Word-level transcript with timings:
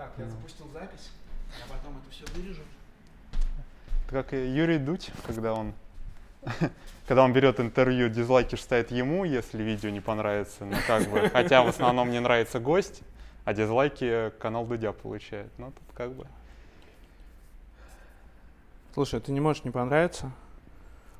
Так, 0.00 0.12
я 0.16 0.26
запустил 0.30 0.66
запись, 0.72 1.10
а 1.62 1.70
потом 1.70 1.98
это 1.98 2.10
все 2.10 2.24
вырежу. 2.32 2.62
Это 4.06 4.14
как 4.14 4.32
и 4.32 4.46
Юрий 4.46 4.78
Дудь, 4.78 5.10
когда 5.26 5.52
он 5.52 5.74
когда 7.06 7.22
он 7.22 7.34
берет 7.34 7.60
интервью, 7.60 8.08
дизлайки 8.08 8.54
ставит 8.54 8.90
ему, 8.90 9.24
если 9.24 9.62
видео 9.62 9.90
не 9.90 10.00
понравится. 10.00 10.64
Ну, 10.64 10.74
как 10.86 11.06
бы, 11.10 11.28
хотя 11.28 11.62
в 11.62 11.68
основном 11.68 12.08
мне 12.08 12.18
нравится 12.20 12.60
гость, 12.60 13.02
а 13.44 13.52
дизлайки 13.52 14.32
канал 14.38 14.64
Дудя 14.64 14.92
получает. 14.92 15.50
Ну, 15.58 15.70
тут 15.70 15.94
как 15.94 16.14
бы. 16.14 16.26
Слушай, 18.94 19.20
ты 19.20 19.32
не 19.32 19.40
можешь 19.40 19.64
не 19.64 19.70
понравиться, 19.70 20.32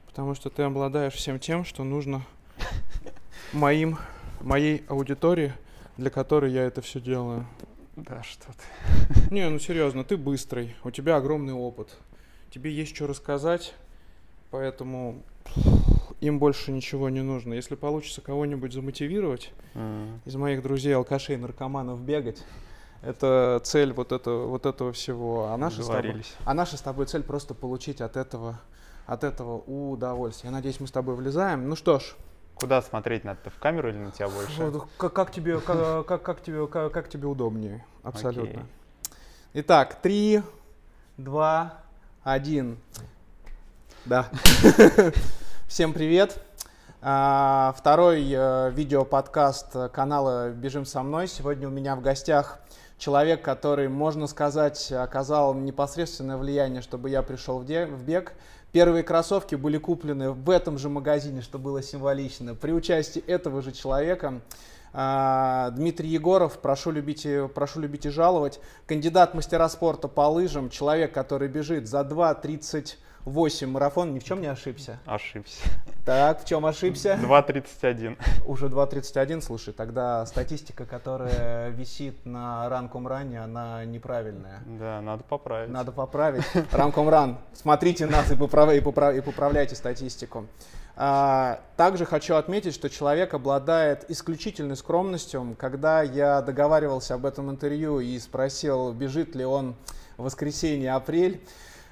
потому 0.06 0.34
что 0.34 0.48
ты 0.48 0.62
обладаешь 0.62 1.12
всем 1.12 1.38
тем, 1.38 1.66
что 1.66 1.84
нужно 1.84 2.24
моим, 3.52 3.98
моей 4.40 4.86
аудитории, 4.88 5.52
для 5.98 6.08
которой 6.08 6.50
я 6.50 6.62
это 6.62 6.80
все 6.80 6.98
делаю. 6.98 7.46
Да, 8.09 8.23
что 8.23 8.46
ты. 8.46 9.35
Не, 9.35 9.48
ну 9.48 9.59
серьезно, 9.59 10.05
ты 10.05 10.17
быстрый, 10.17 10.75
у 10.85 10.91
тебя 10.91 11.17
огромный 11.17 11.53
опыт, 11.54 11.96
тебе 12.50 12.72
есть 12.72 12.95
что 12.95 13.07
рассказать, 13.07 13.75
поэтому 14.50 15.22
им 16.21 16.39
больше 16.39 16.72
ничего 16.72 17.08
не 17.08 17.22
нужно. 17.22 17.55
Если 17.55 17.75
получится 17.75 18.21
кого-нибудь 18.21 18.72
замотивировать 18.72 19.53
mm. 19.75 20.21
из 20.25 20.36
моих 20.36 20.63
друзей 20.63 20.94
алкашей, 20.94 21.36
наркоманов 21.36 22.00
бегать, 22.00 22.44
это 23.03 23.61
цель 23.64 23.93
вот 23.93 24.13
этого, 24.13 24.46
вот 24.46 24.67
этого 24.67 24.93
всего. 24.93 25.46
А 25.46 25.57
наша, 25.57 25.82
с 25.82 25.86
тобой, 25.86 26.22
а 26.44 26.55
наша 26.55 26.77
с 26.77 26.80
тобой 26.80 27.07
цель 27.07 27.22
просто 27.22 27.55
получить 27.55 28.00
от 28.00 28.17
этого, 28.17 28.61
от 29.07 29.25
этого 29.25 29.58
удовольствие. 29.58 30.50
Я 30.50 30.57
надеюсь, 30.57 30.80
мы 30.80 30.86
с 30.86 30.93
тобой 30.93 31.14
влезаем. 31.17 31.69
Ну 31.69 31.77
что 31.77 31.99
ж. 31.99 32.14
Куда 32.61 32.83
смотреть 32.83 33.25
надо? 33.25 33.48
В 33.48 33.59
камеру 33.59 33.89
или 33.89 33.97
на 33.97 34.11
тебя 34.11 34.28
больше? 34.28 34.70
Как, 34.98 35.14
как 35.14 35.33
тебе, 35.33 35.61
как, 35.61 36.06
как, 36.06 36.23
как 36.23 36.42
тебе, 36.42 36.67
как, 36.67 36.92
как 36.92 37.09
тебе 37.09 37.27
удобнее? 37.27 37.83
Абсолютно. 38.03 38.61
Okay. 38.61 38.67
Итак, 39.55 39.97
три, 40.03 40.42
два, 41.17 41.78
один. 42.23 42.77
Да. 44.05 44.28
Всем 45.69 45.94
привет. 45.94 46.39
А, 47.00 47.75
второй 47.78 48.30
э, 48.30 48.70
видеоподкаст 48.72 49.91
канала 49.91 50.50
«Бежим 50.50 50.84
со 50.84 51.02
мной». 51.02 51.28
Сегодня 51.28 51.67
у 51.67 51.70
меня 51.70 51.97
в 51.97 52.02
гостях 52.02 52.58
человек, 52.98 53.41
который, 53.41 53.89
можно 53.89 54.27
сказать, 54.27 54.92
оказал 54.92 55.55
непосредственное 55.55 56.36
влияние, 56.36 56.83
чтобы 56.83 57.08
я 57.08 57.22
пришел 57.22 57.61
в 57.61 58.05
бег. 58.05 58.34
Первые 58.72 59.02
кроссовки 59.02 59.56
были 59.56 59.78
куплены 59.78 60.30
в 60.30 60.48
этом 60.48 60.78
же 60.78 60.88
магазине, 60.88 61.42
что 61.42 61.58
было 61.58 61.82
символично, 61.82 62.54
при 62.54 62.70
участии 62.70 63.22
этого 63.27 63.62
же 63.62 63.72
человека. 63.72 64.40
А, 64.92 65.70
Дмитрий 65.70 66.08
Егоров, 66.08 66.58
прошу 66.58 66.92
любить, 66.92 67.27
прошу 67.54 67.80
любить 67.80 68.06
и 68.06 68.10
жаловать. 68.10 68.60
Кандидат 68.86 69.34
мастера 69.34 69.68
спорта 69.68 70.06
по 70.06 70.28
лыжам, 70.28 70.70
человек, 70.70 71.12
который 71.12 71.48
бежит 71.48 71.88
за 71.88 72.00
2.30 72.00 72.94
8 73.24 73.70
марафон, 73.70 74.14
ни 74.14 74.18
в 74.18 74.24
чем 74.24 74.40
не 74.40 74.46
ошибся? 74.46 74.98
Ошибся. 75.04 75.62
Так, 76.04 76.42
в 76.42 76.46
чем 76.46 76.64
ошибся? 76.64 77.18
2.31. 77.22 78.16
Уже 78.46 78.66
2.31, 78.66 79.42
слушай, 79.42 79.74
тогда 79.74 80.24
статистика, 80.27 80.86
которая 80.86 81.68
висит 81.70 82.24
на 82.24 82.68
ранком 82.68 83.06
ране, 83.06 83.42
она 83.42 83.84
неправильная. 83.84 84.60
Да, 84.66 85.00
надо 85.00 85.22
поправить. 85.24 85.70
Надо 85.70 85.92
поправить. 85.92 86.44
Ранком 86.72 87.08
ран. 87.08 87.38
Смотрите 87.52 88.06
нас 88.06 88.30
и, 88.30 88.36
поправ... 88.36 88.72
и, 88.72 88.80
поправ... 88.80 89.14
и 89.14 89.20
поправляйте 89.20 89.74
статистику. 89.74 90.46
А, 90.96 91.60
также 91.77 92.05
хочу 92.05 92.34
отметить, 92.34 92.74
что 92.74 92.90
человек 92.90 93.34
обладает 93.34 94.10
исключительной 94.10 94.77
скромностью. 94.77 95.56
Когда 95.58 96.02
я 96.02 96.42
договаривался 96.42 97.14
об 97.14 97.27
этом 97.27 97.50
интервью 97.50 98.00
и 98.00 98.18
спросил, 98.18 98.92
бежит 98.92 99.34
ли 99.34 99.44
он 99.44 99.77
в 100.16 100.24
воскресенье 100.24 100.92
апрель, 100.92 101.42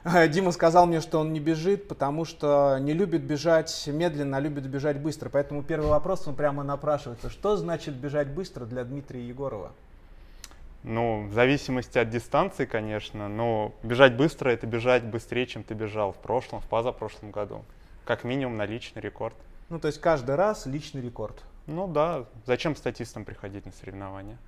Дима 0.29 0.53
сказал 0.53 0.87
мне, 0.87 1.01
что 1.01 1.19
он 1.19 1.33
не 1.33 1.41
бежит, 1.41 1.89
потому 1.89 2.25
что 2.25 2.79
не 2.81 2.93
любит 2.93 3.23
бежать 3.23 3.85
медленно, 3.87 4.39
а 4.39 4.41
любит 4.41 4.67
бежать 4.67 4.99
быстро. 5.01 5.29
Поэтому 5.29 5.63
первый 5.63 5.89
вопрос, 5.89 6.27
он 6.27 6.35
прямо 6.35 6.63
напрашивается. 6.63 7.31
Что 7.31 7.57
значит 7.57 7.95
бежать 7.95 8.29
быстро 8.29 8.65
для 8.65 8.85
Дмитрия 8.85 9.27
Егорова? 9.27 9.73
Ну, 10.85 11.27
в 11.27 11.33
зависимости 11.33 11.99
от 11.99 12.09
дистанции, 12.09 12.65
конечно, 12.65 13.29
но 13.29 13.75
бежать 13.83 14.17
быстро– 14.17 14.49
это 14.51 14.67
бежать 14.67 15.05
быстрее, 15.05 15.47
чем 15.47 15.65
ты 15.65 15.75
бежал 15.75 16.13
в 16.13 16.17
прошлом, 16.17 16.61
в 16.61 16.67
позапрошлом 16.67 17.31
году. 17.31 17.65
Как 18.05 18.25
минимум 18.25 18.57
на 18.57 18.65
личный 18.65 19.03
рекорд. 19.03 19.35
Ну, 19.69 19.79
то 19.81 19.89
есть 19.89 20.01
каждый 20.01 20.37
раз 20.37 20.67
личный 20.67 21.03
рекорд? 21.03 21.43
Ну 21.67 21.89
да, 21.89 22.25
зачем 22.47 22.77
статистам 22.77 23.25
приходить 23.25 23.67
на 23.67 23.73
соревнования? 23.73 24.39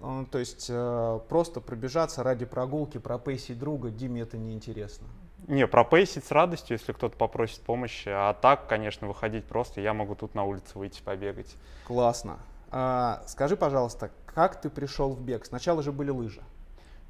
Ну, 0.00 0.26
то 0.26 0.38
есть 0.38 0.66
э, 0.68 1.20
просто 1.28 1.60
пробежаться 1.60 2.22
ради 2.22 2.44
прогулки, 2.44 2.98
пропейсить 2.98 3.58
друга, 3.58 3.90
Диме 3.90 4.22
это 4.22 4.36
неинтересно. 4.36 5.06
Не, 5.46 5.66
пропейсить 5.66 6.24
с 6.24 6.30
радостью, 6.30 6.78
если 6.78 6.92
кто-то 6.92 7.16
попросит 7.16 7.60
помощи. 7.60 8.08
А 8.08 8.32
так, 8.34 8.66
конечно, 8.66 9.06
выходить 9.06 9.44
просто. 9.44 9.80
Я 9.80 9.92
могу 9.92 10.14
тут 10.14 10.34
на 10.34 10.44
улице 10.44 10.78
выйти 10.78 11.02
побегать. 11.02 11.54
Классно. 11.86 12.38
А, 12.70 13.22
скажи, 13.26 13.56
пожалуйста, 13.56 14.10
как 14.26 14.60
ты 14.60 14.70
пришел 14.70 15.10
в 15.12 15.20
бег? 15.20 15.44
Сначала 15.44 15.82
же 15.82 15.92
были 15.92 16.10
лыжи. 16.10 16.42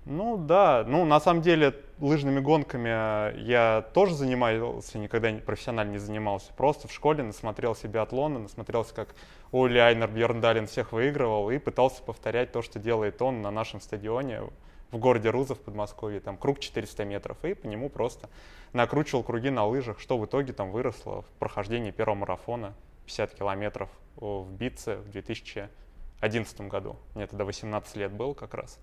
Ну 0.04 0.36
да, 0.36 0.84
ну 0.86 1.06
на 1.06 1.18
самом 1.18 1.40
деле 1.40 1.74
лыжными 1.98 2.38
гонками 2.40 3.38
я 3.40 3.86
тоже 3.94 4.14
занимался, 4.14 4.98
никогда 4.98 5.32
профессионально 5.32 5.92
не 5.92 5.98
занимался. 5.98 6.52
Просто 6.54 6.88
в 6.88 6.92
школе 6.92 7.22
насмотрелся 7.22 7.88
биатлона, 7.88 8.40
насмотрелся, 8.40 8.94
как 8.94 9.14
Оли 9.56 9.78
Айнер 9.78 10.10
Бьерндалин 10.10 10.66
всех 10.66 10.90
выигрывал 10.90 11.48
и 11.48 11.58
пытался 11.58 12.02
повторять 12.02 12.50
то, 12.50 12.60
что 12.60 12.80
делает 12.80 13.22
он 13.22 13.40
на 13.40 13.52
нашем 13.52 13.80
стадионе 13.80 14.42
в 14.90 14.98
городе 14.98 15.30
Рузов 15.30 15.58
в 15.58 15.60
Подмосковье. 15.60 16.18
Там 16.18 16.36
круг 16.36 16.58
400 16.58 17.04
метров, 17.04 17.36
и 17.44 17.54
по 17.54 17.68
нему 17.68 17.88
просто 17.88 18.28
накручивал 18.72 19.22
круги 19.22 19.50
на 19.50 19.64
лыжах, 19.64 20.00
что 20.00 20.18
в 20.18 20.26
итоге 20.26 20.52
там 20.52 20.72
выросло 20.72 21.22
в 21.22 21.26
прохождении 21.38 21.92
первого 21.92 22.16
марафона 22.16 22.74
50 23.06 23.34
километров 23.36 23.88
в 24.16 24.50
Битце 24.50 24.96
в 24.96 25.10
2011 25.12 26.60
году. 26.62 26.96
Мне 27.14 27.28
тогда 27.28 27.44
18 27.44 27.94
лет 27.94 28.10
был 28.10 28.34
как 28.34 28.54
раз. 28.54 28.80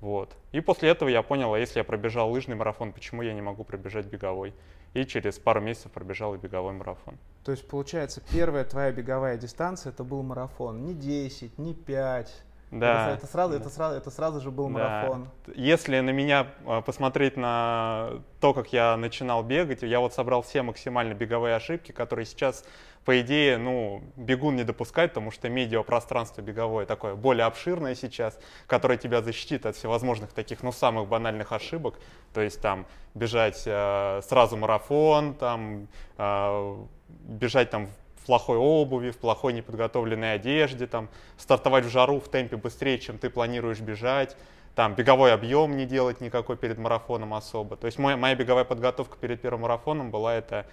Вот. 0.00 0.36
И 0.52 0.60
после 0.60 0.90
этого 0.90 1.08
я 1.08 1.22
понял, 1.22 1.52
а 1.54 1.58
если 1.58 1.78
я 1.78 1.84
пробежал 1.84 2.30
лыжный 2.30 2.54
марафон, 2.54 2.92
почему 2.92 3.22
я 3.22 3.34
не 3.34 3.42
могу 3.42 3.64
пробежать 3.64 4.06
беговой? 4.06 4.54
И 4.94 5.04
через 5.04 5.38
пару 5.38 5.60
месяцев 5.60 5.92
пробежал 5.92 6.34
и 6.34 6.38
беговой 6.38 6.72
марафон. 6.72 7.18
То 7.44 7.52
есть, 7.52 7.68
получается, 7.68 8.22
первая 8.32 8.64
твоя 8.64 8.90
беговая 8.92 9.36
дистанция 9.36 9.90
это 9.90 10.04
был 10.04 10.22
марафон. 10.22 10.84
Не 10.84 10.94
10, 10.94 11.58
не 11.58 11.74
5. 11.74 12.42
Да. 12.70 13.08
Это, 13.08 13.18
это, 13.18 13.26
сразу, 13.26 13.52
да. 13.52 13.60
это, 13.60 13.70
сразу, 13.70 13.96
это 13.96 14.10
сразу 14.10 14.40
же 14.40 14.50
был 14.50 14.68
да. 14.68 14.72
марафон. 14.72 15.28
Если 15.54 16.00
на 16.00 16.10
меня 16.10 16.48
а, 16.66 16.82
посмотреть 16.82 17.36
на 17.36 18.22
то, 18.40 18.52
как 18.52 18.72
я 18.72 18.96
начинал 18.96 19.42
бегать, 19.42 19.82
я 19.82 20.00
вот 20.00 20.12
собрал 20.12 20.42
все 20.42 20.62
максимально 20.62 21.14
беговые 21.14 21.54
ошибки, 21.56 21.92
которые 21.92 22.26
сейчас 22.26 22.64
по 23.04 23.20
идее, 23.20 23.58
ну, 23.58 24.02
бегун 24.16 24.56
не 24.56 24.64
допускает, 24.64 25.12
потому 25.12 25.30
что 25.30 25.48
медиапространство 25.48 26.42
беговое 26.42 26.86
такое 26.86 27.14
более 27.14 27.46
обширное 27.46 27.94
сейчас, 27.94 28.38
которое 28.66 28.98
тебя 28.98 29.22
защитит 29.22 29.66
от 29.66 29.76
всевозможных 29.76 30.32
таких, 30.32 30.62
ну, 30.62 30.72
самых 30.72 31.08
банальных 31.08 31.52
ошибок. 31.52 31.98
То 32.34 32.40
есть 32.40 32.60
там 32.60 32.86
бежать 33.14 33.62
э, 33.66 34.20
сразу 34.28 34.56
марафон, 34.56 35.34
там 35.34 35.88
э, 36.18 36.76
бежать 37.08 37.70
там 37.70 37.88
в 38.16 38.26
плохой 38.26 38.58
обуви, 38.58 39.10
в 39.10 39.18
плохой 39.18 39.54
неподготовленной 39.54 40.34
одежде, 40.34 40.86
там 40.86 41.08
стартовать 41.38 41.84
в 41.84 41.90
жару 41.90 42.20
в 42.20 42.28
темпе 42.28 42.56
быстрее, 42.56 42.98
чем 42.98 43.18
ты 43.18 43.30
планируешь 43.30 43.80
бежать 43.80 44.36
там 44.78 44.94
беговой 44.94 45.32
объем 45.32 45.76
не 45.76 45.86
делать 45.86 46.20
никакой 46.20 46.56
перед 46.56 46.78
марафоном 46.78 47.34
особо. 47.34 47.74
То 47.76 47.86
есть 47.86 47.98
моя, 47.98 48.16
моя 48.16 48.36
беговая 48.36 48.62
подготовка 48.62 49.16
перед 49.18 49.42
первым 49.42 49.62
марафоном 49.62 50.12
была 50.12 50.36
это 50.36 50.66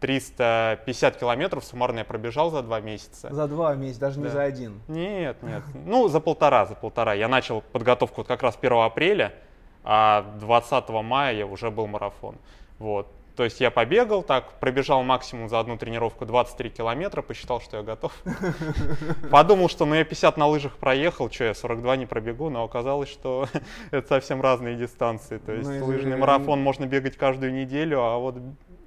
350 0.00 1.16
километров 1.16 1.64
суммарно 1.64 2.00
я 2.00 2.04
пробежал 2.04 2.50
за 2.50 2.62
два 2.62 2.80
месяца. 2.80 3.32
За 3.32 3.48
два 3.48 3.74
месяца, 3.74 4.00
даже 4.00 4.20
да. 4.20 4.26
не 4.26 4.28
за 4.28 4.42
один? 4.42 4.80
Нет, 4.88 5.42
нет. 5.42 5.62
Ну, 5.74 6.08
за 6.08 6.20
полтора, 6.20 6.66
за 6.66 6.74
полтора. 6.74 7.14
Я 7.14 7.28
начал 7.28 7.62
подготовку 7.72 8.18
вот 8.18 8.28
как 8.28 8.42
раз 8.42 8.56
1 8.60 8.72
апреля, 8.78 9.34
а 9.84 10.22
20 10.40 10.88
мая 10.88 11.46
уже 11.46 11.70
был 11.70 11.86
марафон. 11.86 12.36
Вот. 12.78 13.08
То 13.38 13.44
есть 13.44 13.60
я 13.60 13.70
побегал 13.70 14.24
так, 14.24 14.58
пробежал 14.58 15.04
максимум 15.04 15.48
за 15.48 15.60
одну 15.60 15.78
тренировку 15.78 16.26
23 16.26 16.70
километра, 16.70 17.22
посчитал, 17.22 17.60
что 17.60 17.76
я 17.76 17.82
готов. 17.84 18.12
Подумал, 19.30 19.68
что 19.68 19.84
ну 19.84 19.94
я 19.94 20.04
50 20.04 20.36
на 20.36 20.48
лыжах 20.48 20.76
проехал, 20.76 21.30
что 21.30 21.44
я 21.44 21.54
42 21.54 21.98
не 21.98 22.06
пробегу, 22.06 22.50
но 22.50 22.64
оказалось, 22.64 23.08
что 23.08 23.46
это 23.92 24.08
совсем 24.08 24.42
разные 24.42 24.74
дистанции. 24.74 25.38
То 25.38 25.52
есть 25.52 25.70
ну, 25.70 25.86
лыжный 25.86 26.16
марафон 26.16 26.60
можно 26.60 26.86
бегать 26.86 27.16
каждую 27.16 27.52
неделю, 27.54 28.02
а 28.02 28.18
вот 28.18 28.34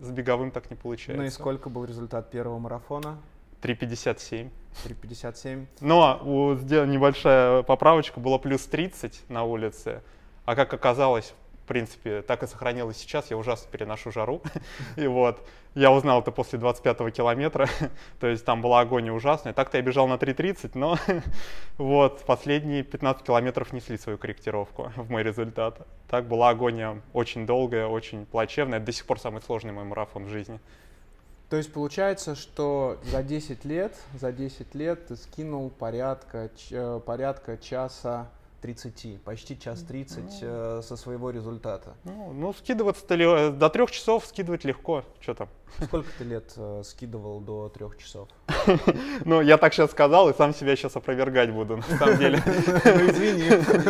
с 0.01 0.09
беговым 0.09 0.51
так 0.51 0.69
не 0.69 0.75
получается. 0.75 1.21
Ну 1.21 1.27
и 1.27 1.29
сколько 1.29 1.69
был 1.69 1.85
результат 1.85 2.31
первого 2.31 2.59
марафона? 2.59 3.17
3,57. 3.61 4.49
3,57. 4.85 5.67
Но 5.79 6.19
у, 6.23 6.53
небольшая 6.53 7.61
поправочка, 7.61 8.19
было 8.19 8.39
плюс 8.39 8.65
30 8.65 9.29
на 9.29 9.43
улице, 9.43 10.01
а 10.45 10.55
как 10.55 10.73
оказалось, 10.73 11.33
принципе, 11.71 12.21
так 12.21 12.43
и 12.43 12.47
сохранилось 12.47 12.97
сейчас. 12.97 13.31
Я 13.31 13.37
ужасно 13.37 13.71
переношу 13.71 14.11
жару. 14.11 14.41
И 14.97 15.07
вот, 15.07 15.41
я 15.73 15.89
узнал 15.89 16.19
это 16.19 16.31
после 16.31 16.59
25-го 16.59 17.09
километра. 17.11 17.69
То 18.19 18.27
есть 18.27 18.43
там 18.43 18.61
была 18.61 18.81
агония 18.81 19.13
ужасная. 19.13 19.53
Так-то 19.53 19.77
я 19.77 19.83
бежал 19.83 20.05
на 20.07 20.15
3.30, 20.15 20.71
но 20.73 20.97
вот 21.77 22.25
последние 22.25 22.83
15 22.83 23.25
километров 23.25 23.71
несли 23.71 23.97
свою 23.97 24.17
корректировку 24.17 24.91
в 24.97 25.09
мой 25.09 25.23
результат. 25.23 25.87
Так 26.09 26.27
была 26.27 26.49
агония 26.49 27.01
очень 27.13 27.45
долгая, 27.45 27.87
очень 27.87 28.25
плачевная. 28.25 28.81
До 28.81 28.91
сих 28.91 29.05
пор 29.05 29.17
самый 29.17 29.41
сложный 29.41 29.71
мой 29.71 29.85
марафон 29.85 30.25
в 30.25 30.29
жизни. 30.29 30.59
То 31.49 31.55
есть 31.55 31.71
получается, 31.71 32.35
что 32.35 32.97
за 33.03 33.23
10 33.23 33.63
лет, 33.63 33.95
за 34.19 34.33
10 34.33 34.75
лет 34.75 35.07
ты 35.07 35.15
скинул 35.15 35.69
порядка, 35.69 36.49
э, 36.69 36.99
порядка 37.05 37.57
часа 37.57 38.27
30, 38.61 39.21
почти 39.23 39.57
час 39.57 39.81
30 39.81 40.17
ну, 40.19 40.29
э, 40.41 40.81
со 40.83 40.95
своего 40.95 41.31
результата. 41.31 41.95
Ну, 42.03 42.31
ну 42.33 42.53
скидываться-то 42.53 43.15
ли, 43.15 43.25
э, 43.25 43.49
до 43.49 43.69
трех 43.69 43.89
часов 43.89 44.25
скидывать 44.25 44.65
легко, 44.65 45.03
что 45.19 45.33
там. 45.33 45.49
Сколько 45.83 46.09
ты 46.17 46.23
лет 46.23 46.53
э, 46.57 46.83
скидывал 46.85 47.39
до 47.39 47.69
трех 47.69 47.97
часов? 47.97 48.29
Ну, 49.25 49.41
я 49.41 49.57
так 49.57 49.73
сейчас 49.73 49.91
сказал, 49.91 50.29
и 50.29 50.33
сам 50.33 50.53
себя 50.53 50.75
сейчас 50.75 50.95
опровергать 50.95 51.51
буду, 51.51 51.77
на 51.77 51.83
самом 51.83 52.17
деле. 52.17 52.41
Ну, 52.45 53.09
извини, 53.09 53.49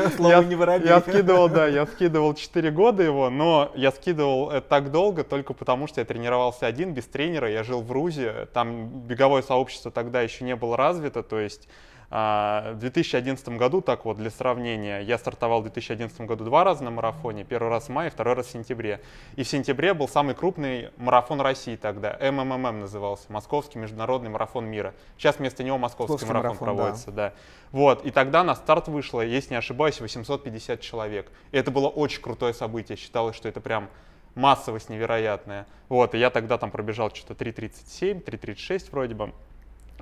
слово 0.16 0.42
не 0.44 0.56
воробей. 0.56 0.88
Я 0.88 1.02
скидывал, 1.02 1.50
да, 1.50 1.68
я 1.68 1.86
скидывал 1.86 2.34
4 2.34 2.72
года 2.72 3.04
его, 3.04 3.30
но 3.30 3.72
я 3.76 3.92
скидывал 3.92 4.52
это 4.52 4.68
так 4.68 4.92
долго 4.92 5.24
только 5.24 5.54
потому, 5.54 5.88
что 5.88 6.00
я 6.00 6.06
тренировался 6.06 6.66
один, 6.66 6.94
без 6.94 7.06
тренера, 7.06 7.50
я 7.50 7.64
жил 7.64 7.82
в 7.82 7.92
Рузе, 7.92 8.48
там 8.54 9.02
беговое 9.02 9.42
сообщество 9.42 9.92
тогда 9.92 10.22
еще 10.22 10.46
не 10.46 10.56
было 10.56 10.78
развито, 10.78 11.24
то 11.24 11.40
есть 11.40 11.68
в 12.12 12.76
2011 12.76 13.48
году, 13.50 13.80
так 13.80 14.04
вот, 14.04 14.18
для 14.18 14.30
сравнения, 14.30 15.00
я 15.00 15.18
стартовал 15.18 15.62
в 15.62 15.64
2011 15.64 16.22
году 16.22 16.44
два 16.44 16.66
раза 16.66 16.84
на 16.84 16.92
марафоне. 16.92 17.46
Первый 17.46 17.70
раз 17.70 17.86
в 17.86 17.90
мае, 17.90 18.10
второй 18.10 18.34
раз 18.34 18.48
в 18.48 18.52
сентябре. 18.52 19.00
И 19.38 19.44
в 19.44 19.48
сентябре 19.48 19.94
был 19.94 20.10
самый 20.10 20.36
крупный 20.36 20.90
марафон 20.98 21.40
России 21.40 21.78
тогда. 21.78 22.18
МММ 22.20 22.82
назывался. 22.82 23.32
Московский 23.32 23.80
международный 23.80 24.30
марафон 24.30 24.66
мира. 24.66 24.94
Сейчас 25.18 25.40
вместо 25.40 25.64
него 25.64 25.78
московский, 25.78 26.26
московский 26.26 26.34
марафон, 26.34 26.50
марафон 26.50 26.66
проводится. 26.66 27.12
Да. 27.12 27.30
да. 27.30 27.34
Вот. 27.72 28.06
И 28.06 28.12
тогда 28.12 28.44
на 28.44 28.56
старт 28.56 28.90
вышло, 28.90 29.22
если 29.22 29.52
не 29.52 29.58
ошибаюсь, 29.58 30.02
850 30.02 30.82
человек. 30.82 31.32
И 31.54 31.58
это 31.58 31.72
было 31.72 31.88
очень 31.88 32.22
крутое 32.22 32.54
событие. 32.54 32.98
Считалось, 32.98 33.38
что 33.38 33.48
это 33.48 33.62
прям 33.62 33.88
массовость 34.36 34.90
невероятная. 34.90 35.66
Вот, 35.90 36.16
и 36.16 36.18
я 36.18 36.30
тогда 36.30 36.58
там 36.58 36.72
пробежал 36.72 37.14
что-то 37.14 37.42
3.37, 37.42 38.24
3.36 38.24 38.92
вроде 38.92 39.16
бы 39.16 39.34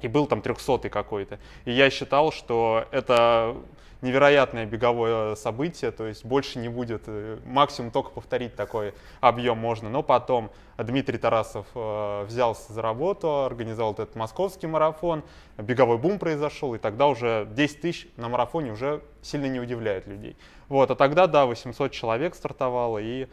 и 0.02 0.08
был 0.08 0.28
там 0.28 0.42
300 0.42 0.90
какой-то. 0.90 1.40
И 1.66 1.72
я 1.72 1.90
считал, 1.90 2.32
что 2.32 2.86
это 2.92 3.56
невероятное 4.02 4.66
беговое 4.66 5.36
событие, 5.36 5.92
то 5.92 6.08
есть 6.08 6.24
больше 6.24 6.60
не 6.60 6.70
будет, 6.70 7.04
э, 7.08 7.38
максимум 7.46 7.92
только 7.92 8.12
повторить 8.12 8.56
такой 8.56 8.94
объем 9.20 9.58
можно. 9.58 9.90
Но 9.90 10.04
потом 10.04 10.52
Дмитрий 10.78 11.18
Тарасов 11.18 11.68
э, 11.76 12.24
взялся 12.26 12.72
за 12.72 12.82
работу, 12.82 13.44
организовал 13.44 13.94
этот 13.94 14.16
московский 14.16 14.68
марафон, 14.68 15.24
беговой 15.58 15.98
бум 15.98 16.18
произошел, 16.18 16.74
и 16.76 16.78
тогда 16.78 17.08
уже 17.08 17.48
10 17.52 17.82
тысяч 17.82 18.08
на 18.16 18.30
марафоне 18.30 18.72
уже 18.72 19.02
сильно 19.22 19.48
не 19.48 19.60
удивляет 19.60 20.08
людей. 20.08 20.38
Вот, 20.70 20.90
а 20.92 20.96
тогда, 20.96 21.28
да, 21.28 21.46
800 21.46 21.92
человек 21.92 22.36
стартовало, 22.36 23.00
и 23.00 23.28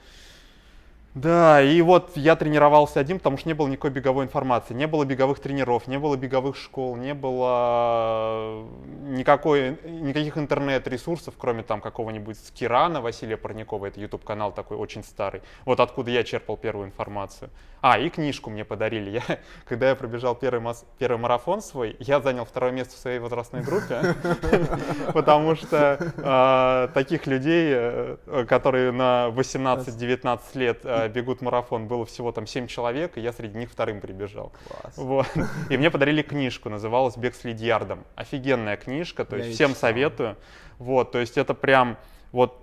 да, 1.16 1.62
и 1.62 1.80
вот 1.80 2.10
я 2.14 2.36
тренировался 2.36 3.00
один, 3.00 3.16
потому 3.16 3.38
что 3.38 3.48
не 3.48 3.54
было 3.54 3.68
никакой 3.68 3.88
беговой 3.88 4.26
информации, 4.26 4.74
не 4.74 4.86
было 4.86 5.06
беговых 5.06 5.40
тренеров, 5.40 5.86
не 5.86 5.98
было 5.98 6.14
беговых 6.14 6.56
школ, 6.56 6.94
не 6.96 7.14
было 7.14 8.66
никакой, 9.06 9.78
никаких 9.84 10.36
интернет-ресурсов, 10.36 11.32
кроме 11.38 11.62
там 11.62 11.80
какого-нибудь 11.80 12.38
Скирана 12.38 13.00
Василия 13.00 13.38
Парникова, 13.38 13.86
это 13.86 13.98
YouTube-канал 13.98 14.52
такой 14.52 14.76
очень 14.76 15.02
старый, 15.02 15.40
вот 15.64 15.80
откуда 15.80 16.10
я 16.10 16.22
черпал 16.22 16.58
первую 16.58 16.88
информацию. 16.88 17.48
А, 17.88 17.98
и 17.98 18.08
книжку 18.08 18.50
мне 18.50 18.64
подарили. 18.64 19.10
Я, 19.10 19.22
когда 19.68 19.90
я 19.90 19.94
пробежал 19.94 20.34
первый, 20.34 20.60
мас, 20.60 20.84
первый 20.98 21.18
марафон 21.18 21.60
свой, 21.62 21.96
я 22.00 22.20
занял 22.20 22.44
второе 22.44 22.72
место 22.72 22.96
в 22.96 22.98
своей 22.98 23.20
возрастной 23.20 23.62
группе, 23.62 24.14
потому 25.14 25.54
что 25.54 26.12
а, 26.18 26.88
таких 26.88 27.26
людей, 27.26 27.70
э, 27.72 28.44
которые 28.48 28.90
на 28.92 29.28
18-19 29.28 30.40
лет 30.54 30.80
бегут 31.08 31.42
марафон, 31.42 31.86
было 31.88 32.04
всего 32.04 32.32
там 32.32 32.46
7 32.46 32.66
человек, 32.66 33.16
и 33.16 33.20
я 33.20 33.32
среди 33.32 33.58
них 33.58 33.70
вторым 33.70 34.00
прибежал. 34.00 34.52
Вот. 34.96 35.26
И 35.70 35.76
мне 35.76 35.90
подарили 35.90 36.22
книжку, 36.22 36.68
называлась 36.68 37.16
«Бег 37.16 37.34
с 37.34 37.44
лидиардом». 37.44 38.04
Офигенная 38.14 38.76
книжка, 38.76 39.24
то 39.24 39.36
есть 39.36 39.54
всем 39.54 39.74
советую. 39.74 40.36
Вот, 40.78 41.12
то 41.12 41.18
есть 41.18 41.38
это 41.38 41.54
прям 41.54 41.96
вот 42.32 42.62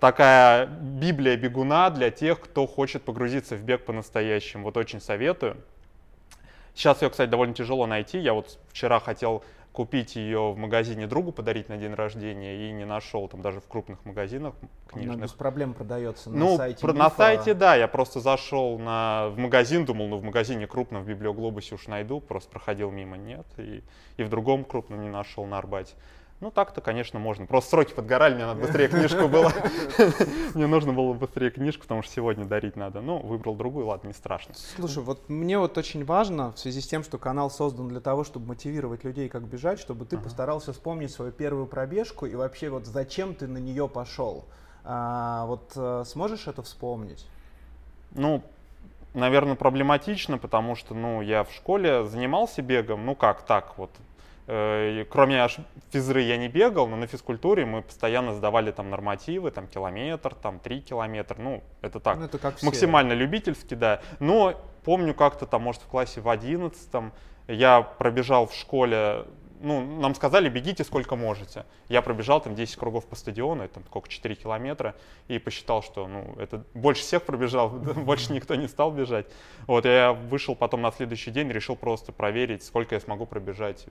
такая 0.00 0.66
библия 0.66 1.36
бегуна 1.36 1.90
для 1.90 2.10
тех, 2.10 2.40
кто 2.40 2.66
хочет 2.66 3.02
погрузиться 3.02 3.56
в 3.56 3.62
бег 3.62 3.84
по-настоящему. 3.84 4.64
Вот 4.64 4.76
очень 4.76 5.00
советую. 5.00 5.56
Сейчас 6.74 7.00
ее, 7.02 7.10
кстати, 7.10 7.30
довольно 7.30 7.54
тяжело 7.54 7.86
найти. 7.86 8.18
Я 8.18 8.34
вот 8.34 8.58
вчера 8.70 9.00
хотел 9.00 9.44
купить 9.76 10.16
ее 10.16 10.52
в 10.52 10.56
магазине 10.56 11.06
другу, 11.06 11.32
подарить 11.32 11.68
на 11.68 11.76
день 11.76 11.92
рождения, 11.92 12.66
и 12.66 12.72
не 12.72 12.86
нашел 12.86 13.28
там 13.28 13.42
даже 13.42 13.60
в 13.60 13.68
крупных 13.68 14.02
магазинах 14.06 14.54
книжных. 14.88 15.16
Она 15.16 15.24
без 15.24 15.32
проблем 15.32 15.74
продается 15.74 16.30
на 16.30 16.38
ну, 16.38 16.56
сайте 16.56 16.80
про, 16.80 16.94
На 16.94 17.10
сайте, 17.10 17.52
да, 17.52 17.76
я 17.76 17.86
просто 17.86 18.20
зашел 18.20 18.78
на, 18.78 19.28
в 19.28 19.36
магазин, 19.36 19.84
думал, 19.84 20.08
ну 20.08 20.16
в 20.16 20.22
магазине 20.22 20.66
крупном, 20.66 21.02
в 21.02 21.06
Библиоглобусе 21.06 21.74
уж 21.74 21.88
найду, 21.88 22.20
просто 22.20 22.50
проходил 22.50 22.90
мимо, 22.90 23.18
нет, 23.18 23.46
и, 23.58 23.82
и 24.16 24.22
в 24.22 24.30
другом 24.30 24.64
крупном 24.64 25.02
не 25.02 25.10
нашел 25.10 25.44
на 25.44 25.58
Арбате. 25.58 25.94
Ну, 26.40 26.50
так-то, 26.50 26.82
конечно, 26.82 27.18
можно. 27.18 27.46
Просто 27.46 27.70
сроки 27.70 27.94
подгорали, 27.94 28.34
мне 28.34 28.44
надо 28.44 28.60
быстрее 28.60 28.88
книжку 28.88 29.26
было. 29.26 29.50
Мне 30.54 30.66
нужно 30.66 30.92
было 30.92 31.14
быстрее 31.14 31.50
книжку, 31.50 31.82
потому 31.82 32.02
что 32.02 32.12
сегодня 32.12 32.44
дарить 32.44 32.76
надо. 32.76 33.00
Ну, 33.00 33.18
выбрал 33.18 33.54
другую, 33.54 33.86
ладно, 33.86 34.08
не 34.08 34.12
страшно. 34.12 34.54
Слушай, 34.76 35.02
вот 35.02 35.30
мне 35.30 35.58
вот 35.58 35.78
очень 35.78 36.04
важно, 36.04 36.52
в 36.52 36.58
связи 36.58 36.82
с 36.82 36.86
тем, 36.86 37.04
что 37.04 37.16
канал 37.16 37.50
создан 37.50 37.88
для 37.88 38.00
того, 38.00 38.22
чтобы 38.22 38.48
мотивировать 38.48 39.02
людей, 39.02 39.30
как 39.30 39.44
бежать, 39.44 39.80
чтобы 39.80 40.04
ты 40.04 40.18
постарался 40.18 40.74
вспомнить 40.74 41.10
свою 41.10 41.32
первую 41.32 41.66
пробежку 41.66 42.26
и 42.26 42.34
вообще 42.34 42.68
вот 42.68 42.84
зачем 42.84 43.34
ты 43.34 43.46
на 43.46 43.58
нее 43.58 43.88
пошел. 43.88 44.44
А, 44.84 45.46
вот 45.46 45.72
э, 45.74 46.04
сможешь 46.06 46.46
это 46.48 46.62
вспомнить? 46.62 47.26
Ну, 48.12 48.42
наверное, 49.14 49.56
проблематично, 49.56 50.38
потому 50.38 50.76
что, 50.76 50.94
ну, 50.94 51.22
я 51.22 51.44
в 51.44 51.52
школе 51.52 52.04
занимался 52.04 52.62
бегом, 52.62 53.06
ну 53.06 53.14
как 53.14 53.42
так 53.42 53.78
вот, 53.78 53.90
кроме 54.46 55.42
аж 55.42 55.56
физры 55.90 56.22
я 56.22 56.36
не 56.36 56.48
бегал, 56.48 56.86
но 56.86 56.96
на 56.96 57.08
физкультуре 57.08 57.66
мы 57.66 57.82
постоянно 57.82 58.32
сдавали 58.32 58.70
там 58.70 58.90
нормативы, 58.90 59.50
там 59.50 59.66
километр, 59.66 60.34
там 60.34 60.60
три 60.60 60.80
километра, 60.80 61.36
ну 61.40 61.64
это 61.80 61.98
так, 61.98 62.18
ну, 62.18 62.24
это 62.26 62.38
как 62.38 62.62
максимально 62.62 63.14
все. 63.14 63.20
любительски, 63.20 63.74
да. 63.74 64.00
Но 64.20 64.54
помню 64.84 65.14
как-то 65.14 65.46
там, 65.46 65.62
может 65.62 65.82
в 65.82 65.86
классе 65.86 66.20
в 66.20 66.28
одиннадцатом 66.28 67.12
я 67.48 67.82
пробежал 67.82 68.46
в 68.46 68.54
школе, 68.54 69.24
ну 69.60 69.84
нам 70.00 70.14
сказали 70.14 70.48
бегите 70.48 70.84
сколько 70.84 71.16
можете. 71.16 71.64
Я 71.88 72.00
пробежал 72.00 72.40
там 72.40 72.54
10 72.54 72.76
кругов 72.76 73.04
по 73.06 73.16
стадиону, 73.16 73.64
это 73.64 73.80
сколько, 73.80 74.08
4 74.08 74.34
километра, 74.36 74.94
и 75.26 75.40
посчитал, 75.40 75.82
что 75.82 76.06
ну 76.06 76.36
это 76.38 76.64
больше 76.72 77.02
всех 77.02 77.24
пробежал, 77.24 77.70
больше 77.96 78.32
никто 78.32 78.54
не 78.54 78.68
стал 78.68 78.92
бежать. 78.92 79.26
Вот 79.66 79.86
я 79.86 80.12
вышел 80.12 80.54
потом 80.54 80.82
на 80.82 80.92
следующий 80.92 81.32
день, 81.32 81.50
решил 81.50 81.74
просто 81.74 82.12
проверить, 82.12 82.62
сколько 82.62 82.94
я 82.94 83.00
смогу 83.00 83.26
пробежать 83.26 83.86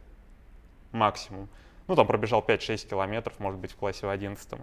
максимум. 0.96 1.50
Ну, 1.88 1.96
там 1.96 2.08
пробежал 2.08 2.44
5-6 2.46 2.90
километров, 2.90 3.40
может 3.40 3.60
быть, 3.60 3.72
в 3.72 3.76
классе 3.76 4.08
в 4.08 4.10
11 4.10 4.60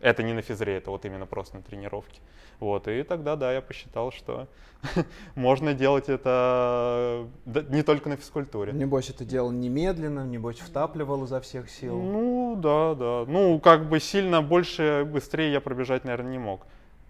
Это 0.00 0.22
не 0.22 0.32
на 0.32 0.40
физре, 0.40 0.76
это 0.76 0.90
вот 0.90 1.04
именно 1.04 1.26
просто 1.26 1.56
на 1.56 1.62
тренировке. 1.62 2.20
Вот, 2.60 2.88
и 2.88 3.02
тогда, 3.02 3.36
да, 3.36 3.52
я 3.52 3.60
посчитал, 3.60 4.12
что 4.12 4.48
можно 5.34 5.74
делать 5.74 6.08
это 6.08 7.26
не 7.44 7.82
только 7.82 8.08
на 8.08 8.16
физкультуре. 8.16 8.72
Небось, 8.72 9.10
это 9.10 9.24
делал 9.24 9.50
немедленно, 9.50 10.24
небось, 10.24 10.60
втапливал 10.60 11.24
изо 11.24 11.40
всех 11.40 11.68
сил. 11.68 12.00
Ну, 12.00 12.56
да, 12.56 12.94
да. 12.94 13.24
Ну, 13.30 13.58
как 13.60 13.88
бы 13.88 14.00
сильно 14.00 14.40
больше, 14.40 15.06
быстрее 15.06 15.52
я 15.52 15.60
пробежать, 15.60 16.04
наверное, 16.04 16.32
не 16.32 16.38
мог. 16.38 16.66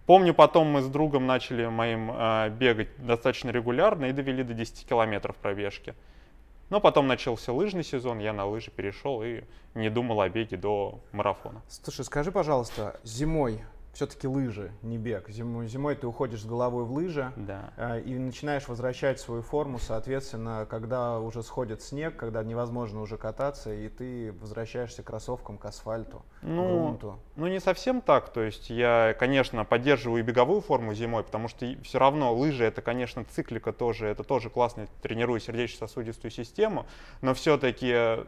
Помню, 0.07 0.35
потом 0.35 0.69
мы 0.69 0.83
с 0.83 0.87
другом 0.87 1.27
начали 1.27 1.67
моим 1.67 2.11
э, 2.11 2.51
бегать 2.51 2.89
достаточно 2.99 3.51
регулярно 3.51 4.07
и 4.07 4.13
довели 4.13 4.43
до 4.43 4.53
10 4.53 4.87
километров 4.87 5.37
пробежки. 5.37 5.95
Но 6.71 6.81
потом 6.81 7.07
начался 7.07 7.53
лыжный 7.53 7.85
сезон, 7.85 8.19
я 8.19 8.33
на 8.33 8.47
лыжи 8.47 8.71
перешел 8.71 9.23
и 9.23 9.45
не 9.75 9.91
думал 9.91 10.21
о 10.21 10.29
беге 10.29 10.57
до 10.57 11.01
марафона. 11.13 11.63
Слушай, 11.69 12.05
скажи, 12.05 12.33
пожалуйста, 12.33 13.01
зимой 13.05 13.63
все-таки 13.95 14.27
лыжи, 14.27 14.73
не 14.83 14.99
бег. 14.99 15.29
Зимой, 15.31 15.69
зимой 15.69 15.95
ты 15.95 16.07
уходишь 16.07 16.43
с 16.43 16.45
головой 16.45 16.85
в 16.85 16.93
лыжи 16.93 17.33
да. 17.37 17.73
э, 17.77 18.01
и 18.03 18.19
начинаешь 18.19 18.69
возвращать 18.69 19.21
свою 19.21 19.43
форму, 19.43 19.79
соответственно, 19.79 20.67
когда 20.69 21.21
уже 21.21 21.43
сходит 21.43 21.81
снег, 21.81 22.17
когда 22.17 22.43
невозможно 22.43 23.01
уже 23.01 23.17
кататься, 23.17 23.73
и 23.73 23.89
ты 23.89 24.33
возвращаешься 24.33 25.03
к 25.03 25.07
кроссовкам, 25.07 25.59
к 25.59 25.65
асфальту, 25.65 26.23
ну, 26.43 26.65
к 26.65 26.69
грунту. 26.69 27.19
Ну, 27.37 27.47
не 27.47 27.61
совсем 27.61 28.01
так. 28.01 28.31
То 28.31 28.43
есть 28.43 28.69
я, 28.69 29.15
конечно, 29.19 29.65
поддерживаю 29.65 30.23
и 30.23 30.27
беговую 30.27 30.61
форму 30.61 30.93
зимой, 30.93 31.23
потому 31.23 31.49
что 31.49 31.67
все 31.83 31.99
равно 31.99 32.35
лыжи, 32.35 32.65
это, 32.65 32.83
конечно, 32.83 33.25
циклика 33.25 33.73
тоже, 33.73 34.07
это 34.09 34.25
тоже 34.25 34.51
классно, 34.51 34.89
тренирую 35.03 35.41
сердечно-сосудистую 35.41 36.31
систему, 36.31 36.87
но 37.21 37.33
все-таки 37.33 38.25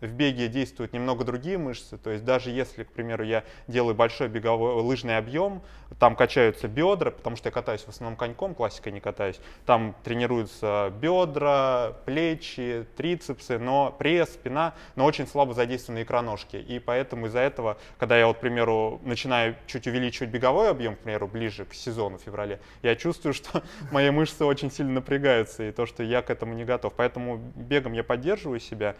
в 0.00 0.12
беге 0.12 0.48
действуют 0.48 0.92
немного 0.92 1.24
другие 1.24 1.58
мышцы, 1.58 1.98
то 1.98 2.10
есть 2.10 2.24
даже 2.24 2.50
если, 2.50 2.84
к 2.84 2.92
примеру, 2.92 3.24
я 3.24 3.44
делаю 3.66 3.94
большой 3.94 4.28
беговой 4.28 4.82
лыжный 4.82 5.16
объем, 5.16 5.62
там 5.98 6.16
качаются 6.16 6.68
бедра, 6.68 7.10
потому 7.10 7.36
что 7.36 7.48
я 7.48 7.52
катаюсь 7.52 7.82
в 7.82 7.88
основном 7.88 8.16
коньком, 8.16 8.54
классикой 8.54 8.92
не 8.92 9.00
катаюсь, 9.00 9.40
там 9.66 9.94
тренируются 10.04 10.92
бедра, 11.00 11.96
плечи, 12.06 12.86
трицепсы, 12.96 13.58
но 13.58 13.94
пресс, 13.98 14.30
спина, 14.34 14.74
но 14.96 15.04
очень 15.04 15.26
слабо 15.26 15.54
задействованы 15.54 16.02
икроножки, 16.02 16.56
и 16.56 16.78
поэтому 16.78 17.26
из-за 17.26 17.40
этого, 17.40 17.76
когда 17.98 18.18
я 18.18 18.26
вот, 18.26 18.38
к 18.38 18.40
примеру, 18.40 19.00
начинаю 19.04 19.56
чуть 19.66 19.86
увеличивать 19.86 20.30
беговой 20.30 20.70
объем, 20.70 20.96
к 20.96 21.00
примеру, 21.00 21.28
ближе 21.28 21.64
к 21.64 21.74
сезону 21.74 22.18
в 22.18 22.22
феврале, 22.22 22.60
я 22.82 22.96
чувствую, 22.96 23.34
что 23.34 23.62
мои 23.92 24.10
мышцы 24.10 24.44
очень 24.44 24.70
сильно 24.70 24.92
напрягаются, 24.92 25.64
и 25.64 25.72
то, 25.72 25.86
что 25.86 26.02
я 26.02 26.22
к 26.22 26.30
этому 26.30 26.54
не 26.54 26.64
готов, 26.64 26.94
поэтому 26.94 27.38
бегом 27.54 27.92
я 27.92 28.04
поддерживаю 28.04 28.60
себя, 28.60 28.96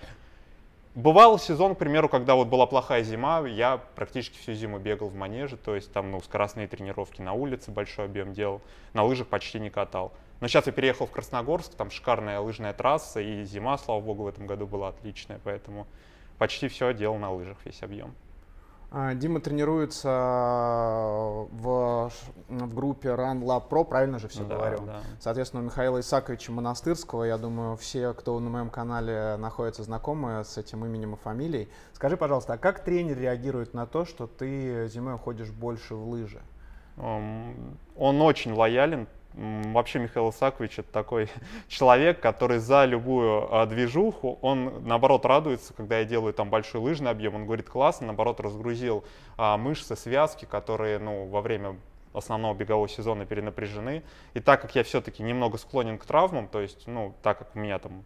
Бывал 0.97 1.39
сезон, 1.39 1.77
к 1.77 1.79
примеру, 1.79 2.09
когда 2.09 2.35
вот 2.35 2.49
была 2.49 2.67
плохая 2.67 3.05
зима, 3.05 3.47
я 3.47 3.81
практически 3.95 4.37
всю 4.39 4.55
зиму 4.55 4.81
бегал 4.81 5.09
в 5.09 5.15
манеже, 5.15 5.57
то 5.57 5.77
есть 5.77 5.93
там 5.93 6.11
ну, 6.11 6.21
скоростные 6.21 6.67
тренировки 6.67 7.23
на 7.23 7.33
улице, 7.33 7.71
большой 7.71 8.07
объем 8.07 8.33
делал, 8.33 8.61
на 8.93 9.05
лыжах 9.05 9.29
почти 9.29 9.61
не 9.61 9.71
катал. 9.71 10.13
Но 10.41 10.49
сейчас 10.49 10.67
я 10.67 10.73
переехал 10.73 11.07
в 11.07 11.13
Красногорск, 11.13 11.75
там 11.75 11.93
шикарная 11.93 12.41
лыжная 12.41 12.73
трасса, 12.73 13.21
и 13.21 13.45
зима, 13.45 13.79
слава 13.79 14.01
богу, 14.01 14.25
в 14.25 14.27
этом 14.27 14.49
году 14.49 14.67
была 14.67 14.89
отличная, 14.89 15.41
поэтому 15.45 15.87
почти 16.39 16.67
все 16.67 16.93
делал 16.93 17.19
на 17.19 17.31
лыжах, 17.31 17.59
весь 17.65 17.85
объем. 17.85 18.13
А, 18.93 19.15
Дима 19.15 19.41
тренируется 19.41 20.09
в, 20.09 22.11
в 22.49 22.75
группе 22.75 23.11
Run 23.11 23.41
Lab 23.43 23.69
Pro, 23.69 23.85
правильно 23.85 24.19
же 24.19 24.27
все 24.27 24.43
да, 24.43 24.57
говорю? 24.57 24.81
Да. 24.85 25.01
Соответственно, 25.21 25.63
у 25.63 25.67
Михаила 25.67 26.01
Исаковича 26.01 26.51
Монастырского, 26.51 27.23
я 27.23 27.39
думаю, 27.39 27.77
все, 27.77 28.13
кто 28.15 28.41
на 28.41 28.51
моем 28.51 28.69
канале 28.69 29.37
находится, 29.37 29.85
знакомы 29.85 30.43
с 30.45 30.59
этим 30.59 30.85
именем 30.85 31.15
и 31.15 31.17
фамилией. 31.17 31.69
Скажи, 31.93 32.17
пожалуйста, 32.17 32.55
а 32.55 32.59
как 32.59 32.83
тренер 32.83 33.17
реагирует 33.17 33.75
на 33.75 33.87
то, 33.87 34.05
что 34.05 34.27
ты 34.27 34.89
зимой 34.89 35.19
ходишь 35.19 35.51
больше 35.51 35.95
в 35.95 36.09
лыжи? 36.09 36.43
Он 36.97 37.55
очень 37.97 38.53
лоялен, 38.53 39.07
Вообще 39.41 40.01
Михаил 40.01 40.29
Исакович 40.29 40.81
это 40.81 40.93
такой 40.93 41.29
человек, 41.69 42.21
который 42.21 42.59
за 42.59 42.85
любую 42.85 43.49
а, 43.51 43.65
движуху, 43.65 44.39
он 44.43 44.87
наоборот 44.87 45.25
радуется, 45.25 45.73
когда 45.73 45.99
я 45.99 46.05
делаю 46.05 46.35
там 46.35 46.51
большой 46.51 46.83
лыжный 46.83 47.11
объем, 47.11 47.35
он 47.35 47.47
говорит 47.47 47.71
классно, 47.71 48.09
наоборот 48.09 48.39
разгрузил 48.41 49.03
а, 49.39 49.57
мышцы, 49.57 49.97
связки, 49.97 50.45
которые 50.45 50.99
ну, 50.99 51.27
во 51.27 51.41
время 51.41 51.77
основного 52.13 52.55
бегового 52.55 52.87
сезона 52.87 53.25
перенапряжены. 53.25 54.03
И 54.35 54.41
так 54.41 54.61
как 54.61 54.75
я 54.75 54.85
все-таки 54.85 55.23
немного 55.23 55.57
склонен 55.57 55.97
к 55.97 56.05
травмам, 56.05 56.47
то 56.47 56.61
есть, 56.61 56.87
ну, 56.87 57.15
так 57.23 57.39
как 57.39 57.57
у 57.57 57.61
меня 57.61 57.79
там 57.79 58.05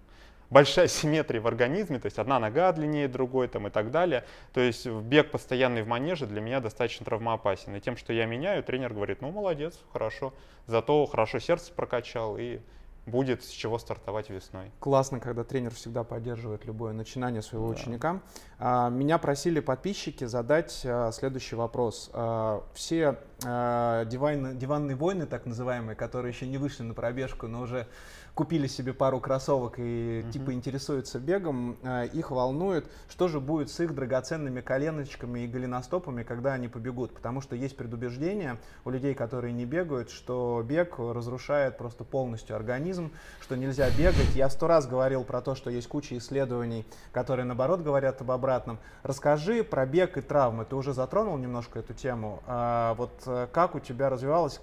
большая 0.55 0.87
симметрия 0.87 1.41
в 1.41 1.49
организме, 1.49 1.99
то 1.99 2.07
есть 2.07 2.19
одна 2.19 2.39
нога 2.39 2.71
длиннее 2.71 3.09
другой 3.09 3.49
там, 3.49 3.67
и 3.67 3.71
так 3.71 3.91
далее. 3.91 4.25
То 4.53 4.61
есть 4.61 4.87
бег 4.87 5.33
постоянный 5.33 5.83
в 5.83 5.89
манеже 5.89 6.27
для 6.27 6.41
меня 6.41 6.61
достаточно 6.61 7.05
травмоопасен. 7.05 7.75
И 7.75 7.81
тем, 7.81 7.97
что 7.97 8.13
я 8.13 8.25
меняю, 8.25 8.63
тренер 8.63 8.95
говорит, 8.95 9.21
ну 9.21 9.33
молодец, 9.33 9.75
хорошо, 9.93 10.33
зато 10.69 11.05
хорошо 11.07 11.41
сердце 11.41 11.73
прокачал 11.73 12.39
и 12.39 12.61
будет 13.05 13.45
с 13.45 13.49
чего 13.49 13.79
стартовать 13.79 14.31
весной. 14.31 14.71
Классно, 14.79 15.21
когда 15.21 15.45
тренер 15.45 15.75
всегда 15.75 16.05
поддерживает 16.05 16.65
любое 16.65 16.93
начинание 16.93 17.43
своего 17.43 17.69
да. 17.69 17.81
ученика. 17.81 18.21
А, 18.59 18.89
меня 18.89 19.19
просили 19.19 19.61
подписчики 19.61 20.25
задать 20.25 20.83
а, 20.85 21.11
следующий 21.13 21.57
вопрос. 21.57 22.11
А, 22.13 22.65
все 22.75 23.19
диван, 23.41 24.57
диванные 24.57 24.97
войны, 24.97 25.27
так 25.27 25.45
называемые, 25.45 25.97
которые 25.97 26.33
еще 26.33 26.47
не 26.47 26.57
вышли 26.57 26.83
на 26.83 26.95
пробежку, 26.95 27.47
но 27.47 27.61
уже 27.61 27.87
купили 28.35 28.67
себе 28.67 28.93
пару 28.93 29.21
кроссовок 29.21 29.75
и 29.79 30.23
угу. 30.25 30.33
типа 30.33 30.53
интересуются 30.53 31.19
бегом, 31.19 31.77
э, 31.83 32.09
их 32.13 32.31
волнует, 32.31 32.91
что 33.09 33.29
же 33.29 33.41
будет 33.41 33.71
с 33.71 33.79
их 33.81 33.95
драгоценными 33.95 34.61
коленочками 34.61 35.41
и 35.41 35.47
голеностопами, 35.47 36.25
когда 36.25 36.55
они 36.55 36.69
побегут. 36.69 37.15
Потому 37.15 37.41
что 37.41 37.55
есть 37.55 37.77
предубеждение 37.77 38.59
у 38.85 38.91
людей, 38.91 39.15
которые 39.15 39.53
не 39.53 39.65
бегают, 39.65 40.11
что 40.11 40.65
бег 40.67 40.99
разрушает 40.99 41.79
просто 41.79 42.05
полностью 42.05 42.57
организм, 42.57 43.13
что 43.41 43.57
нельзя 43.57 43.89
бегать. 43.91 44.35
Я 44.35 44.51
сто 44.51 44.67
раз 44.67 44.87
говорил 44.87 45.25
про 45.25 45.41
то, 45.41 45.55
что 45.55 45.71
есть 45.71 45.87
куча 45.87 46.19
исследований, 46.19 46.85
которые 47.13 47.47
наоборот 47.47 47.83
говорят 47.83 48.21
об 48.21 48.33
обратном. 48.33 48.79
Расскажи 49.03 49.63
про 49.63 49.87
бег 49.87 50.17
и 50.19 50.21
травмы. 50.21 50.65
Ты 50.65 50.75
уже 50.75 50.93
затронул 50.93 51.37
немножко 51.39 51.79
эту 51.79 51.95
тему. 51.95 52.43
А 52.47 52.95
вот 52.95 53.13
э, 53.27 53.47
как 53.53 53.77
у 53.77 53.81
тебя 53.81 54.09
развивалась 54.11 54.61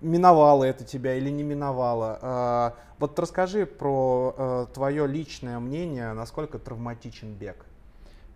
миновало 0.00 0.64
это 0.64 0.84
тебя 0.84 1.14
или 1.14 1.30
не 1.30 1.42
миновало. 1.42 2.18
А, 2.22 2.74
вот 2.98 3.18
расскажи 3.18 3.66
про 3.66 4.34
э, 4.36 4.66
твое 4.72 5.06
личное 5.06 5.58
мнение, 5.58 6.12
насколько 6.12 6.58
травматичен 6.58 7.34
бег. 7.34 7.64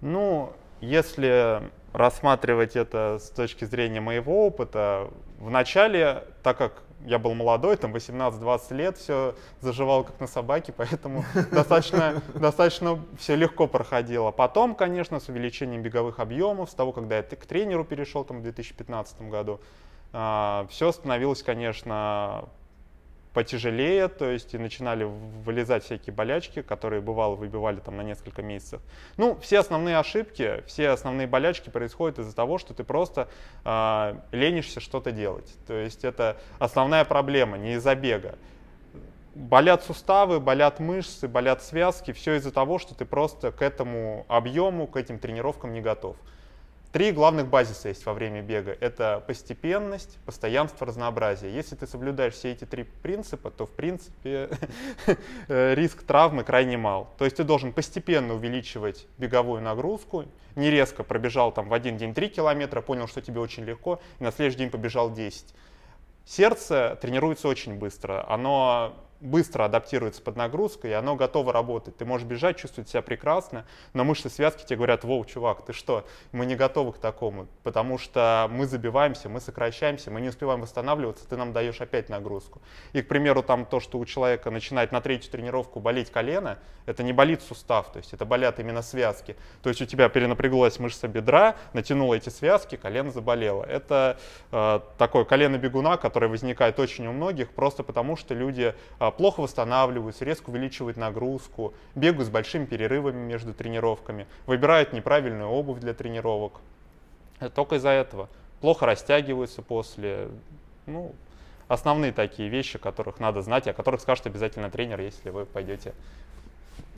Ну, 0.00 0.52
если 0.80 1.62
рассматривать 1.92 2.76
это 2.76 3.18
с 3.20 3.30
точки 3.30 3.64
зрения 3.64 4.00
моего 4.00 4.46
опыта, 4.46 5.10
в 5.38 5.50
начале, 5.50 6.24
так 6.42 6.58
как 6.58 6.82
я 7.04 7.18
был 7.18 7.34
молодой, 7.34 7.76
там 7.76 7.94
18-20 7.94 8.74
лет, 8.74 8.98
все 8.98 9.34
заживал 9.60 10.04
как 10.04 10.20
на 10.20 10.26
собаке, 10.26 10.72
поэтому 10.76 11.24
достаточно, 11.50 12.22
достаточно 12.34 12.98
все 13.18 13.36
легко 13.36 13.66
проходило. 13.66 14.30
Потом, 14.30 14.74
конечно, 14.74 15.20
с 15.20 15.28
увеличением 15.28 15.82
беговых 15.82 16.18
объемов, 16.18 16.70
с 16.70 16.74
того, 16.74 16.92
когда 16.92 17.16
я 17.16 17.22
к 17.22 17.46
тренеру 17.46 17.84
перешел 17.84 18.24
там, 18.24 18.40
в 18.40 18.42
2015 18.42 19.22
году, 19.22 19.60
все 20.10 20.92
становилось, 20.92 21.42
конечно, 21.42 22.48
потяжелее, 23.38 24.08
то 24.08 24.28
есть 24.28 24.54
и 24.54 24.58
начинали 24.58 25.04
вылезать 25.04 25.84
всякие 25.84 26.12
болячки, 26.12 26.60
которые 26.62 27.00
бывало 27.00 27.36
выбивали 27.36 27.78
там 27.78 27.96
на 27.96 28.02
несколько 28.02 28.42
месяцев. 28.42 28.80
Ну, 29.16 29.38
все 29.40 29.60
основные 29.60 29.96
ошибки, 29.98 30.64
все 30.66 30.88
основные 30.88 31.28
болячки 31.28 31.70
происходят 31.70 32.18
из-за 32.18 32.34
того, 32.34 32.58
что 32.58 32.74
ты 32.74 32.82
просто 32.82 33.28
э, 33.64 34.14
ленишься 34.32 34.80
что-то 34.80 35.12
делать. 35.12 35.54
То 35.68 35.74
есть 35.74 36.04
это 36.04 36.36
основная 36.58 37.04
проблема, 37.04 37.58
не 37.58 37.74
из-за 37.74 37.94
бега. 37.94 38.34
Болят 39.36 39.84
суставы, 39.84 40.40
болят 40.40 40.80
мышцы, 40.80 41.28
болят 41.28 41.62
связки, 41.62 42.12
все 42.12 42.34
из-за 42.38 42.50
того, 42.50 42.80
что 42.80 42.96
ты 42.96 43.04
просто 43.04 43.52
к 43.52 43.62
этому 43.62 44.26
объему, 44.28 44.88
к 44.88 44.96
этим 44.96 45.20
тренировкам 45.20 45.72
не 45.72 45.80
готов. 45.80 46.16
Три 46.92 47.12
главных 47.12 47.48
базиса 47.48 47.88
есть 47.88 48.06
во 48.06 48.14
время 48.14 48.40
бега. 48.40 48.74
Это 48.80 49.22
постепенность, 49.26 50.18
постоянство, 50.24 50.86
разнообразие. 50.86 51.54
Если 51.54 51.76
ты 51.76 51.86
соблюдаешь 51.86 52.32
все 52.32 52.52
эти 52.52 52.64
три 52.64 52.84
принципа, 52.84 53.50
то 53.50 53.66
в 53.66 53.70
принципе 53.70 54.48
риск 55.48 56.02
травмы 56.04 56.44
крайне 56.44 56.78
мал. 56.78 57.12
То 57.18 57.26
есть 57.26 57.36
ты 57.36 57.44
должен 57.44 57.74
постепенно 57.74 58.32
увеличивать 58.32 59.06
беговую 59.18 59.60
нагрузку, 59.60 60.24
не 60.56 60.70
резко 60.70 61.04
пробежал 61.04 61.52
там 61.52 61.68
в 61.68 61.74
один 61.74 61.98
день 61.98 62.14
3 62.14 62.28
километра, 62.30 62.80
понял, 62.80 63.06
что 63.06 63.20
тебе 63.20 63.40
очень 63.40 63.64
легко, 63.64 64.00
и 64.18 64.24
на 64.24 64.32
следующий 64.32 64.58
день 64.58 64.70
побежал 64.70 65.12
10. 65.12 65.54
Сердце 66.24 66.98
тренируется 67.00 67.48
очень 67.48 67.74
быстро. 67.74 68.24
Оно 68.28 68.94
быстро 69.20 69.64
адаптируется 69.64 70.22
под 70.22 70.36
нагрузку, 70.36 70.86
и 70.86 70.92
оно 70.92 71.16
готово 71.16 71.52
работать. 71.52 71.96
Ты 71.96 72.04
можешь 72.04 72.26
бежать, 72.26 72.56
чувствовать 72.56 72.88
себя 72.88 73.02
прекрасно, 73.02 73.66
но 73.92 74.04
мышцы 74.04 74.28
связки 74.28 74.64
тебе 74.64 74.76
говорят, 74.76 75.04
воу, 75.04 75.24
чувак, 75.24 75.64
ты 75.64 75.72
что, 75.72 76.06
мы 76.32 76.46
не 76.46 76.54
готовы 76.54 76.92
к 76.92 76.98
такому, 76.98 77.48
потому 77.62 77.98
что 77.98 78.48
мы 78.50 78.66
забиваемся, 78.66 79.28
мы 79.28 79.40
сокращаемся, 79.40 80.10
мы 80.10 80.20
не 80.20 80.28
успеваем 80.28 80.60
восстанавливаться, 80.60 81.28
ты 81.28 81.36
нам 81.36 81.52
даешь 81.52 81.80
опять 81.80 82.08
нагрузку. 82.08 82.60
И, 82.92 83.02
к 83.02 83.08
примеру, 83.08 83.42
там 83.42 83.64
то, 83.66 83.80
что 83.80 83.98
у 83.98 84.04
человека 84.04 84.50
начинает 84.50 84.92
на 84.92 85.00
третью 85.00 85.32
тренировку 85.32 85.80
болеть 85.80 86.10
колено, 86.10 86.58
это 86.86 87.02
не 87.02 87.12
болит 87.12 87.42
сустав, 87.42 87.92
то 87.92 87.98
есть 87.98 88.12
это 88.12 88.24
болят 88.24 88.60
именно 88.60 88.82
связки. 88.82 89.36
То 89.62 89.68
есть 89.68 89.82
у 89.82 89.84
тебя 89.84 90.08
перенапряглась 90.08 90.78
мышца 90.78 91.08
бедра, 91.08 91.56
натянула 91.72 92.14
эти 92.14 92.28
связки, 92.28 92.76
колено 92.76 93.10
заболело. 93.10 93.64
Это 93.64 94.18
э, 94.52 94.80
такое 94.96 95.24
колено 95.24 95.58
бегуна, 95.58 95.96
которое 95.96 96.28
возникает 96.28 96.78
очень 96.78 97.06
у 97.06 97.12
многих, 97.12 97.50
просто 97.50 97.82
потому 97.82 98.16
что 98.16 98.34
люди 98.34 98.74
э, 99.00 99.07
плохо 99.10 99.40
восстанавливаются, 99.40 100.24
резко 100.24 100.50
увеличивают 100.50 100.96
нагрузку, 100.96 101.74
бегают 101.94 102.26
с 102.26 102.30
большими 102.30 102.64
перерывами 102.64 103.18
между 103.18 103.54
тренировками, 103.54 104.26
выбирают 104.46 104.92
неправильную 104.92 105.48
обувь 105.48 105.80
для 105.80 105.94
тренировок. 105.94 106.60
Это 107.40 107.50
только 107.50 107.76
из-за 107.76 107.90
этого. 107.90 108.28
Плохо 108.60 108.86
растягиваются 108.86 109.62
после. 109.62 110.28
Ну, 110.86 111.14
основные 111.68 112.12
такие 112.12 112.48
вещи, 112.48 112.78
которых 112.78 113.20
надо 113.20 113.42
знать, 113.42 113.68
о 113.68 113.72
которых 113.72 114.00
скажет 114.00 114.26
обязательно 114.26 114.70
тренер, 114.70 115.00
если 115.00 115.30
вы 115.30 115.44
пойдете. 115.44 115.94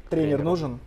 Тренер 0.09 0.43
нужен? 0.43 0.81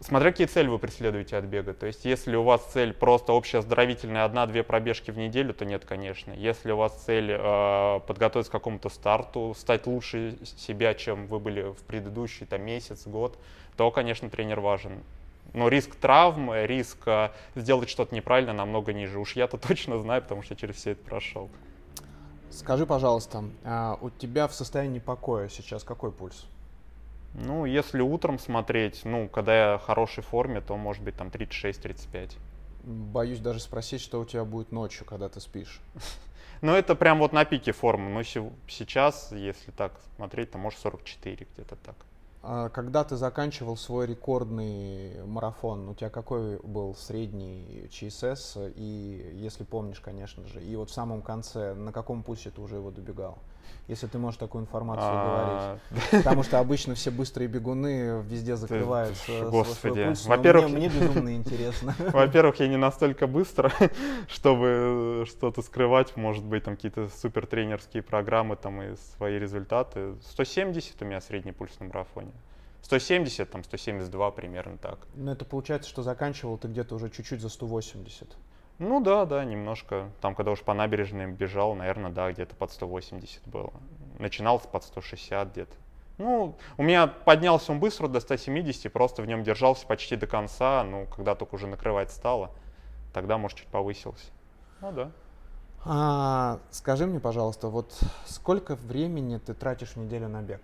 Смотря 0.00 0.30
какие 0.30 0.46
цели 0.46 0.68
вы 0.68 0.78
преследуете 0.78 1.36
от 1.36 1.44
бега. 1.46 1.72
То 1.72 1.86
есть, 1.86 2.04
если 2.04 2.36
у 2.36 2.42
вас 2.42 2.64
цель 2.72 2.92
просто 2.92 3.32
общая 3.32 3.58
оздоровительная 3.58 4.24
одна-две 4.24 4.62
пробежки 4.62 5.10
в 5.10 5.18
неделю, 5.18 5.54
то 5.54 5.64
нет, 5.64 5.84
конечно. 5.84 6.32
Если 6.32 6.70
у 6.70 6.76
вас 6.76 6.92
цель 7.04 7.30
э, 7.32 8.00
подготовиться 8.06 8.50
к 8.50 8.52
какому-то 8.52 8.88
старту, 8.88 9.54
стать 9.56 9.86
лучше 9.86 10.38
себя, 10.44 10.94
чем 10.94 11.26
вы 11.26 11.38
были 11.38 11.62
в 11.72 11.82
предыдущий 11.84 12.46
там, 12.46 12.62
месяц, 12.62 13.06
год, 13.06 13.38
то, 13.76 13.90
конечно, 13.90 14.28
тренер 14.28 14.60
важен. 14.60 15.02
Но 15.54 15.68
риск 15.68 15.94
травм, 15.96 16.52
риск 16.52 16.98
э, 17.06 17.30
сделать 17.54 17.88
что-то 17.88 18.14
неправильно 18.14 18.52
намного 18.52 18.92
ниже. 18.92 19.18
Уж 19.18 19.36
я-то 19.36 19.56
точно 19.68 19.98
знаю, 19.98 20.22
потому 20.22 20.42
что 20.42 20.54
я 20.54 20.58
через 20.58 20.76
все 20.76 20.90
это 20.92 21.02
прошел. 21.04 21.48
Скажи, 22.50 22.86
пожалуйста, 22.86 23.44
а 23.64 23.98
у 24.00 24.10
тебя 24.10 24.46
в 24.46 24.54
состоянии 24.54 24.98
покоя 24.98 25.48
сейчас 25.48 25.82
какой 25.84 26.12
пульс? 26.12 26.46
Ну, 27.38 27.66
если 27.66 28.00
утром 28.00 28.38
смотреть, 28.38 29.02
ну, 29.04 29.28
когда 29.28 29.72
я 29.72 29.78
в 29.78 29.82
хорошей 29.82 30.22
форме, 30.22 30.62
то 30.62 30.76
может 30.76 31.02
быть 31.02 31.16
там 31.16 31.28
36-35. 31.28 32.32
Боюсь 32.84 33.40
даже 33.40 33.60
спросить, 33.60 34.00
что 34.00 34.20
у 34.20 34.24
тебя 34.24 34.44
будет 34.44 34.72
ночью, 34.72 35.04
когда 35.04 35.28
ты 35.28 35.40
спишь. 35.40 35.80
Ну, 36.62 36.72
это 36.72 36.94
прям 36.94 37.18
вот 37.18 37.34
на 37.34 37.44
пике 37.44 37.72
формы. 37.72 38.08
Но 38.08 38.22
сейчас, 38.22 39.30
если 39.30 39.72
так 39.72 39.92
смотреть, 40.16 40.52
то 40.52 40.58
может 40.58 40.80
44 40.80 41.46
где-то 41.52 41.76
так. 41.76 41.96
А 42.42 42.70
когда 42.70 43.04
ты 43.04 43.16
заканчивал 43.16 43.76
свой 43.76 44.06
рекордный 44.06 45.22
марафон, 45.26 45.88
у 45.90 45.94
тебя 45.94 46.08
какой 46.08 46.58
был 46.60 46.94
средний 46.94 47.88
ЧСС? 47.90 48.56
И 48.74 49.32
если 49.34 49.64
помнишь, 49.64 50.00
конечно 50.00 50.46
же, 50.46 50.62
и 50.62 50.76
вот 50.76 50.88
в 50.88 50.94
самом 50.94 51.20
конце, 51.20 51.74
на 51.74 51.92
каком 51.92 52.22
пульсе 52.22 52.50
ты 52.50 52.60
уже 52.60 52.76
его 52.76 52.90
добегал? 52.90 53.36
Если 53.88 54.06
ты 54.06 54.18
можешь 54.18 54.38
такую 54.38 54.62
информацию 54.62 55.08
а, 55.08 55.78
говорить. 55.88 56.10
Потому 56.24 56.42
что 56.42 56.58
обычно 56.58 56.94
все 56.94 57.10
быстрые 57.10 57.48
бегуны 57.48 58.22
везде 58.22 58.56
закрывают 58.56 59.16
Господи. 59.50 60.12
Во-первых, 60.26 60.70
мне, 60.70 60.88
безумно 60.88 61.34
интересно. 61.34 61.94
Во-первых, 62.12 62.60
я 62.60 62.68
не 62.68 62.76
настолько 62.76 63.26
быстро, 63.26 63.72
чтобы 64.28 65.24
что-то 65.26 65.62
скрывать. 65.62 66.16
Может 66.16 66.44
быть, 66.44 66.64
там 66.64 66.76
какие-то 66.76 67.08
супер 67.08 67.46
тренерские 67.46 68.02
программы 68.02 68.56
там 68.56 68.82
и 68.82 68.96
свои 69.16 69.38
результаты. 69.38 70.14
170 70.30 71.00
у 71.02 71.04
меня 71.04 71.20
средний 71.20 71.52
пульс 71.52 71.78
на 71.78 71.86
марафоне. 71.86 72.32
170, 72.82 73.50
там 73.50 73.64
172 73.64 74.30
примерно 74.30 74.78
так. 74.78 74.98
Ну 75.14 75.32
это 75.32 75.44
получается, 75.44 75.88
что 75.88 76.02
заканчивал 76.02 76.56
ты 76.56 76.68
где-то 76.68 76.94
уже 76.94 77.10
чуть-чуть 77.10 77.40
за 77.40 77.48
180. 77.48 78.36
Ну 78.78 79.00
да, 79.00 79.24
да, 79.24 79.44
немножко. 79.44 80.10
Там, 80.20 80.34
когда 80.34 80.52
уж 80.52 80.60
по 80.60 80.74
набережной 80.74 81.26
бежал, 81.26 81.74
наверное, 81.74 82.10
да, 82.10 82.30
где-то 82.30 82.54
под 82.54 82.72
180 82.72 83.46
было. 83.48 83.72
Начинал 84.18 84.58
под 84.58 84.84
160 84.84 85.52
где-то. 85.52 85.74
Ну, 86.18 86.56
у 86.76 86.82
меня 86.82 87.06
поднялся 87.06 87.72
он 87.72 87.80
быстро 87.80 88.08
до 88.08 88.20
170, 88.20 88.90
просто 88.92 89.22
в 89.22 89.26
нем 89.26 89.42
держался 89.42 89.86
почти 89.86 90.16
до 90.16 90.26
конца, 90.26 90.82
ну, 90.82 91.06
когда 91.14 91.34
только 91.34 91.54
уже 91.54 91.66
накрывать 91.66 92.10
стало, 92.10 92.50
тогда, 93.12 93.36
может, 93.36 93.58
чуть 93.58 93.68
повысился. 93.68 94.26
Ну 94.80 94.92
да. 94.92 95.10
А, 95.84 96.58
скажи 96.70 97.06
мне, 97.06 97.20
пожалуйста, 97.20 97.68
вот 97.68 97.98
сколько 98.26 98.76
времени 98.76 99.38
ты 99.38 99.54
тратишь 99.54 99.90
в 99.90 99.96
неделю 99.96 100.28
на 100.28 100.42
бег? 100.42 100.60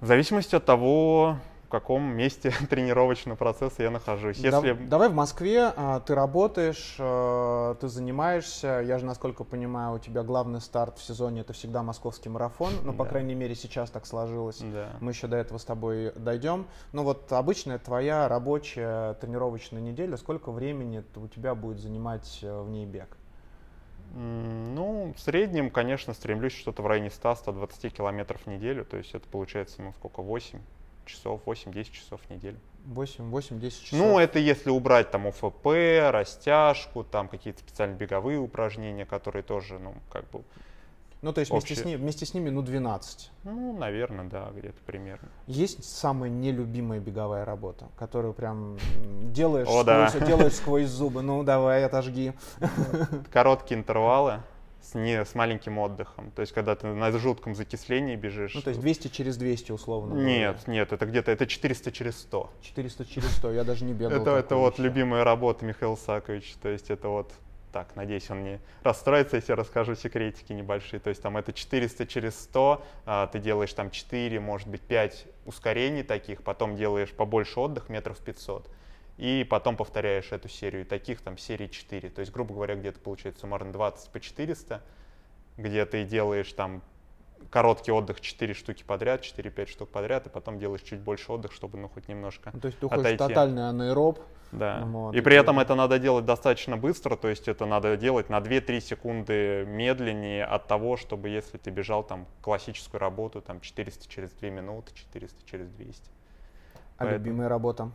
В 0.00 0.06
зависимости 0.06 0.54
от 0.54 0.64
того, 0.64 1.38
каком 1.74 2.04
месте 2.04 2.52
тренировочного 2.70 3.36
процесса 3.36 3.82
я 3.82 3.90
нахожусь. 3.90 4.36
Если... 4.36 4.72
Да, 4.72 4.78
давай 4.86 5.08
в 5.08 5.14
Москве, 5.14 5.72
а, 5.76 5.98
ты 5.98 6.14
работаешь, 6.14 6.96
а, 7.00 7.74
ты 7.74 7.88
занимаешься, 7.88 8.80
я 8.86 8.98
же, 8.98 9.04
насколько 9.04 9.42
понимаю, 9.42 9.96
у 9.96 9.98
тебя 9.98 10.22
главный 10.22 10.60
старт 10.60 10.98
в 10.98 11.02
сезоне 11.02 11.40
это 11.40 11.52
всегда 11.52 11.82
московский 11.82 12.28
марафон, 12.28 12.72
ну, 12.84 12.92
по 12.92 13.04
да. 13.04 13.10
крайней 13.10 13.34
мере, 13.34 13.56
сейчас 13.56 13.90
так 13.90 14.06
сложилось. 14.06 14.60
Да. 14.60 14.90
Мы 15.00 15.10
еще 15.10 15.26
до 15.26 15.36
этого 15.36 15.58
с 15.58 15.64
тобой 15.64 16.12
дойдем. 16.14 16.66
Ну, 16.92 17.02
вот 17.02 17.32
обычная 17.32 17.78
твоя 17.78 18.28
рабочая 18.28 19.14
тренировочная 19.14 19.80
неделя, 19.80 20.16
сколько 20.16 20.52
времени 20.52 21.02
у 21.16 21.26
тебя 21.26 21.56
будет 21.56 21.80
занимать 21.80 22.38
э, 22.42 22.62
в 22.62 22.70
ней 22.70 22.86
бег? 22.86 23.16
Ну, 24.14 25.12
в 25.16 25.20
среднем, 25.20 25.70
конечно, 25.70 26.14
стремлюсь 26.14 26.52
что-то 26.52 26.82
в 26.82 26.86
районе 26.86 27.08
100-120 27.08 27.90
километров 27.90 28.42
в 28.42 28.46
неделю, 28.46 28.84
то 28.84 28.96
есть 28.96 29.12
это 29.12 29.26
получается, 29.26 29.82
ну, 29.82 29.92
сколько, 29.98 30.22
8, 30.22 30.60
часов, 31.06 31.40
8-10 31.46 31.90
часов 31.90 32.20
в 32.26 32.30
неделю. 32.30 32.58
8-10 32.86 33.70
часов. 33.70 33.98
Ну, 33.98 34.18
это 34.18 34.38
если 34.38 34.70
убрать 34.70 35.10
там 35.10 35.26
ОФП, 35.26 35.66
растяжку, 36.10 37.04
там 37.04 37.28
какие-то 37.28 37.60
специальные 37.60 37.96
беговые 37.96 38.38
упражнения, 38.38 39.06
которые 39.06 39.42
тоже, 39.42 39.78
ну, 39.78 39.94
как 40.10 40.28
бы... 40.30 40.42
Ну, 41.22 41.32
то 41.32 41.40
есть 41.40 41.50
общие... 41.50 41.68
вместе, 41.68 41.82
с 41.82 41.86
ними, 41.86 41.96
вместе 41.96 42.26
с 42.26 42.34
ними, 42.34 42.50
ну, 42.50 42.60
12. 42.60 43.30
Ну, 43.44 43.78
наверное, 43.78 44.26
да, 44.26 44.50
где-то 44.54 44.76
примерно. 44.84 45.28
Есть 45.46 45.82
самая 45.82 46.28
нелюбимая 46.28 47.00
беговая 47.00 47.46
работа, 47.46 47.88
которую 47.96 48.34
прям 48.34 48.76
делаешь, 49.32 49.66
О, 49.66 49.82
сквозь, 49.82 50.20
да. 50.20 50.26
делаешь 50.26 50.52
сквозь 50.52 50.88
зубы? 50.88 51.22
Ну, 51.22 51.42
давай, 51.42 51.84
отожги. 51.84 52.34
Короткие 53.32 53.80
интервалы 53.80 54.40
с, 54.84 54.94
не, 54.94 55.24
с 55.24 55.34
маленьким 55.34 55.78
отдыхом. 55.78 56.30
То 56.32 56.40
есть, 56.40 56.52
когда 56.52 56.74
ты 56.74 56.86
на 56.86 57.10
жутком 57.12 57.54
закислении 57.54 58.16
бежишь. 58.16 58.54
Ну, 58.54 58.62
то 58.62 58.68
есть 58.68 58.80
200 58.80 59.08
через 59.08 59.36
200 59.36 59.72
условно. 59.72 60.14
Нет, 60.14 60.56
говоря. 60.56 60.72
нет, 60.72 60.92
это 60.92 61.06
где-то, 61.06 61.30
это 61.30 61.46
400 61.46 61.92
через 61.92 62.18
100. 62.20 62.50
400 62.62 63.04
через 63.06 63.36
100, 63.36 63.52
я 63.52 63.64
даже 63.64 63.84
не 63.84 63.92
бегал. 63.94 64.20
Это, 64.20 64.30
это 64.36 64.56
вот 64.56 64.78
любимая 64.78 65.24
работа 65.24 65.64
Михаила 65.64 65.96
Саковича, 65.96 66.56
то 66.60 66.68
есть 66.68 66.90
это 66.90 67.08
вот 67.08 67.32
так, 67.72 67.96
надеюсь, 67.96 68.30
он 68.30 68.44
не 68.44 68.60
расстроится, 68.84 69.34
если 69.36 69.50
я 69.50 69.56
расскажу 69.56 69.96
секретики 69.96 70.52
небольшие. 70.52 71.00
То 71.00 71.08
есть 71.08 71.20
там 71.20 71.36
это 71.36 71.52
400 71.52 72.06
через 72.06 72.38
100, 72.44 72.84
а, 73.04 73.26
ты 73.26 73.40
делаешь 73.40 73.72
там 73.72 73.90
4, 73.90 74.38
может 74.38 74.68
быть 74.68 74.80
5 74.82 75.26
ускорений 75.44 76.04
таких, 76.04 76.42
потом 76.44 76.76
делаешь 76.76 77.10
побольше 77.10 77.58
отдых, 77.58 77.88
метров 77.88 78.18
500 78.18 78.68
и 79.16 79.46
потом 79.48 79.76
повторяешь 79.76 80.32
эту 80.32 80.48
серию. 80.48 80.84
Таких 80.86 81.20
там 81.20 81.38
серий 81.38 81.70
4. 81.70 82.10
То 82.10 82.20
есть, 82.20 82.32
грубо 82.32 82.54
говоря, 82.54 82.74
где-то 82.74 83.00
получается 83.00 83.42
суммарно 83.42 83.72
20 83.72 84.10
по 84.10 84.20
400, 84.20 84.82
где 85.56 85.86
ты 85.86 86.04
делаешь 86.04 86.52
там 86.52 86.82
короткий 87.50 87.92
отдых 87.92 88.20
4 88.20 88.54
штуки 88.54 88.82
подряд, 88.84 89.22
4-5 89.22 89.66
штук 89.66 89.90
подряд, 89.90 90.26
и 90.26 90.30
потом 90.30 90.58
делаешь 90.58 90.82
чуть 90.82 91.00
больше 91.00 91.30
отдых, 91.32 91.52
чтобы 91.52 91.78
ну 91.78 91.88
хоть 91.88 92.08
немножко 92.08 92.50
ну, 92.52 92.60
То 92.60 92.66
есть 92.66 92.78
ты 92.78 92.86
отойти. 92.86 93.18
тотальный 93.18 93.68
анаэроб. 93.68 94.18
Да. 94.52 94.82
Вот, 94.84 95.14
и 95.14 95.20
при 95.20 95.36
этом 95.36 95.58
это 95.58 95.74
надо 95.74 95.98
делать 95.98 96.24
достаточно 96.24 96.76
быстро, 96.76 97.16
то 97.16 97.28
есть 97.28 97.48
это 97.48 97.66
надо 97.66 97.96
делать 97.96 98.28
на 98.28 98.38
2-3 98.38 98.80
секунды 98.80 99.64
медленнее 99.66 100.44
от 100.44 100.68
того, 100.68 100.96
чтобы 100.96 101.28
если 101.28 101.58
ты 101.58 101.70
бежал 101.70 102.04
там 102.04 102.26
классическую 102.40 103.00
работу, 103.00 103.40
там 103.40 103.60
400 103.60 104.08
через 104.08 104.30
2 104.30 104.50
минуты, 104.50 104.92
400 104.94 105.44
через 105.44 105.68
200. 105.70 106.08
А 106.96 107.04
Поэтому... 107.04 107.18
любимая 107.18 107.48
работа? 107.48 107.90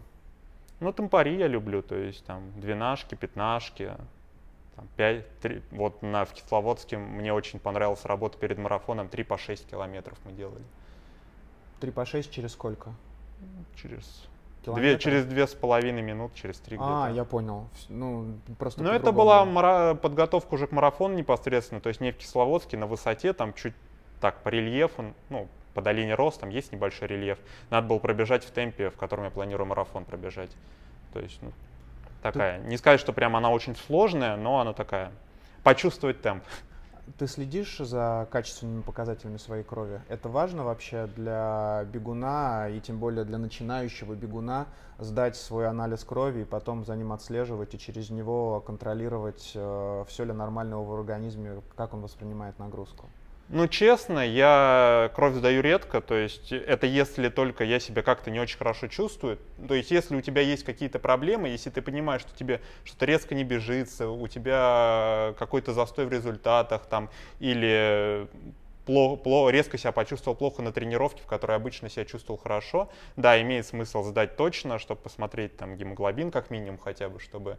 Ну, 0.79 0.93
темпари 0.93 1.35
я 1.35 1.47
люблю, 1.47 1.81
то 1.81 1.95
есть 1.95 2.25
там 2.25 2.51
двенашки, 2.59 3.15
пятнашки, 3.15 3.91
там, 4.75 4.87
5, 4.95 5.39
3, 5.39 5.61
вот 5.71 6.01
на, 6.01 6.23
в 6.23 6.33
Кисловодске 6.33 6.97
мне 6.97 7.33
очень 7.33 7.59
понравилась 7.59 8.05
работа 8.05 8.37
перед 8.37 8.57
марафоном, 8.57 9.09
3 9.09 9.23
по 9.23 9.37
6 9.37 9.67
километров 9.69 10.17
мы 10.23 10.31
делали. 10.31 10.63
3 11.81 11.91
по 11.91 12.05
6 12.05 12.31
через 12.31 12.53
сколько? 12.53 12.91
Через 13.75 14.25
Две, 14.65 14.99
через 14.99 15.25
две 15.25 15.47
с 15.47 15.53
половиной 15.53 16.01
минут, 16.01 16.33
через 16.35 16.59
три 16.59 16.77
А, 16.79 17.09
я 17.09 17.23
понял. 17.23 17.69
Ну, 17.87 18.35
просто 18.57 18.83
Ну, 18.83 18.89
это 18.91 19.11
была 19.11 19.45
мара- 19.45 19.95
подготовка 19.95 20.53
уже 20.53 20.67
к 20.67 20.71
марафону 20.71 21.15
непосредственно, 21.15 21.79
то 21.81 21.89
есть 21.89 22.01
не 22.01 22.11
в 22.11 22.17
Кисловодске, 22.17 22.77
на 22.77 22.85
высоте, 22.85 23.31
там 23.33 23.53
чуть 23.53 23.73
так 24.19 24.43
по 24.43 24.49
рельефу, 24.49 25.13
ну, 25.29 25.47
по 25.79 25.81
долине 25.81 26.13
рост, 26.13 26.41
там 26.41 26.49
есть 26.49 26.73
небольшой 26.73 27.07
рельеф. 27.07 27.39
Надо 27.69 27.87
было 27.87 27.99
пробежать 27.99 28.43
в 28.43 28.51
темпе, 28.51 28.89
в 28.89 28.97
котором 28.97 29.23
я 29.23 29.29
планирую 29.29 29.65
марафон 29.65 30.03
пробежать. 30.03 30.51
То 31.13 31.21
есть, 31.21 31.41
ну, 31.41 31.53
такая. 32.21 32.59
Ты... 32.59 32.67
Не 32.67 32.75
сказать, 32.75 32.99
что 32.99 33.13
прям 33.13 33.37
она 33.37 33.49
очень 33.49 33.77
сложная, 33.77 34.35
но 34.35 34.59
она 34.59 34.73
такая. 34.73 35.13
Почувствовать 35.63 36.21
темп. 36.21 36.43
Ты 37.17 37.27
следишь 37.27 37.77
за 37.77 38.27
качественными 38.29 38.81
показателями 38.81 39.37
своей 39.37 39.63
крови? 39.63 40.01
Это 40.09 40.27
важно 40.27 40.65
вообще 40.65 41.07
для 41.15 41.85
бегуна 41.85 42.67
и 42.69 42.81
тем 42.81 42.99
более 42.99 43.23
для 43.23 43.37
начинающего 43.37 44.15
бегуна 44.15 44.67
сдать 44.97 45.37
свой 45.37 45.65
анализ 45.67 46.03
крови 46.03 46.41
и 46.41 46.45
потом 46.45 46.83
за 46.83 46.97
ним 46.97 47.13
отслеживать 47.13 47.73
и 47.73 47.79
через 47.79 48.09
него 48.09 48.59
контролировать, 48.59 49.53
э, 49.55 50.03
все 50.09 50.25
ли 50.25 50.33
нормально 50.33 50.83
в 50.83 50.93
организме, 50.93 51.61
как 51.77 51.93
он 51.93 52.01
воспринимает 52.01 52.59
нагрузку? 52.59 53.09
Ну, 53.51 53.67
честно, 53.67 54.19
я 54.19 55.11
кровь 55.15 55.33
сдаю 55.33 55.63
редко, 55.63 56.01
то 56.01 56.13
есть 56.13 56.51
это 56.51 56.85
если 56.85 57.29
только 57.29 57.63
я 57.63 57.79
себя 57.79 58.03
как-то 58.03 58.29
не 58.29 58.39
очень 58.39 58.59
хорошо 58.59 58.85
чувствую. 58.87 59.39
То 59.67 59.73
есть 59.73 59.89
если 59.89 60.15
у 60.15 60.21
тебя 60.21 60.43
есть 60.43 60.63
какие-то 60.63 60.99
проблемы, 60.99 61.47
если 61.49 61.71
ты 61.71 61.81
понимаешь, 61.81 62.21
что 62.21 62.37
тебе 62.37 62.61
что-то 62.83 63.05
резко 63.05 63.33
не 63.33 63.43
бежится, 63.43 64.07
у 64.07 64.27
тебя 64.27 65.33
какой-то 65.39 65.73
застой 65.73 66.05
в 66.05 66.11
результатах 66.11 66.85
там, 66.85 67.09
или 67.39 68.27
плохо, 68.85 69.15
плохо, 69.19 69.49
резко 69.49 69.79
себя 69.79 69.93
почувствовал 69.93 70.37
плохо 70.37 70.61
на 70.61 70.71
тренировке, 70.71 71.23
в 71.23 71.25
которой 71.25 71.57
обычно 71.57 71.89
себя 71.89 72.05
чувствовал 72.05 72.39
хорошо, 72.39 72.87
да, 73.15 73.41
имеет 73.41 73.65
смысл 73.65 74.03
сдать 74.03 74.35
точно, 74.37 74.77
чтобы 74.77 75.01
посмотреть 75.01 75.57
там 75.57 75.75
гемоглобин 75.75 76.29
как 76.29 76.51
минимум 76.51 76.77
хотя 76.77 77.09
бы, 77.09 77.19
чтобы 77.19 77.57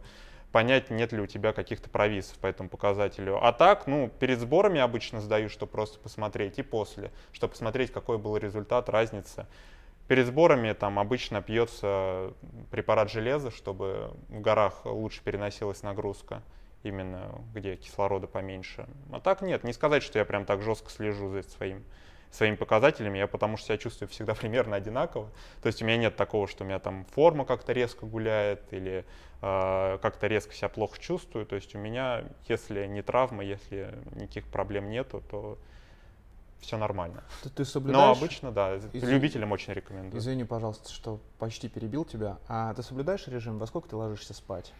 понять, 0.51 0.89
нет 0.89 1.11
ли 1.13 1.21
у 1.21 1.27
тебя 1.27 1.53
каких-то 1.53 1.89
провисов 1.89 2.37
по 2.37 2.47
этому 2.47 2.69
показателю. 2.69 3.43
А 3.43 3.53
так, 3.53 3.87
ну, 3.87 4.09
перед 4.19 4.39
сборами 4.39 4.79
обычно 4.79 5.21
сдаю, 5.21 5.49
чтобы 5.49 5.71
просто 5.71 5.99
посмотреть, 5.99 6.59
и 6.59 6.63
после, 6.63 7.11
чтобы 7.31 7.51
посмотреть, 7.51 7.91
какой 7.91 8.17
был 8.17 8.37
результат, 8.37 8.89
разница. 8.89 9.47
Перед 10.07 10.27
сборами 10.27 10.73
там 10.73 10.99
обычно 10.99 11.41
пьется 11.41 12.33
препарат 12.69 13.09
железа, 13.09 13.49
чтобы 13.49 14.11
в 14.27 14.41
горах 14.41 14.85
лучше 14.85 15.21
переносилась 15.23 15.83
нагрузка, 15.83 16.43
именно 16.83 17.41
где 17.53 17.77
кислорода 17.77 18.27
поменьше. 18.27 18.87
А 19.11 19.21
так 19.21 19.41
нет, 19.41 19.63
не 19.63 19.71
сказать, 19.71 20.03
что 20.03 20.19
я 20.19 20.25
прям 20.25 20.45
так 20.45 20.61
жестко 20.61 20.89
слежу 20.89 21.29
за 21.29 21.43
своим 21.43 21.85
своими 22.31 22.55
показателями, 22.55 23.17
я 23.17 23.27
потому 23.27 23.57
что 23.57 23.67
себя 23.67 23.77
чувствую 23.77 24.09
всегда 24.09 24.33
примерно 24.35 24.75
одинаково. 24.75 25.29
То 25.61 25.67
есть 25.67 25.81
у 25.81 25.85
меня 25.85 25.97
нет 25.97 26.15
такого, 26.15 26.47
что 26.47 26.63
у 26.63 26.67
меня 26.67 26.79
там 26.79 27.05
форма 27.13 27.45
как-то 27.45 27.73
резко 27.73 28.05
гуляет 28.05 28.61
или 28.71 29.05
э, 29.41 29.97
как-то 30.01 30.27
резко 30.27 30.53
себя 30.53 30.69
плохо 30.69 30.99
чувствую. 30.99 31.45
То 31.45 31.55
есть 31.55 31.75
у 31.75 31.77
меня, 31.77 32.23
если 32.47 32.87
не 32.87 33.01
травма, 33.01 33.43
если 33.43 33.93
никаких 34.15 34.47
проблем 34.47 34.89
нету, 34.89 35.21
то 35.29 35.57
все 36.61 36.77
нормально. 36.77 37.23
Ты, 37.43 37.49
ты 37.49 37.65
соблюдаешь? 37.65 38.05
Но 38.05 38.11
обычно, 38.11 38.51
да, 38.51 38.77
Извини, 38.77 39.13
любителям 39.13 39.51
очень 39.51 39.73
рекомендую. 39.73 40.19
Извини, 40.19 40.43
пожалуйста, 40.43 40.91
что 40.91 41.19
почти 41.39 41.67
перебил 41.67 42.05
тебя. 42.05 42.37
А 42.47 42.73
ты 42.73 42.83
соблюдаешь 42.83 43.27
режим? 43.27 43.57
Во 43.57 43.67
сколько 43.67 43.89
ты 43.89 43.95
ложишься 43.95 44.33
спать? 44.33 44.71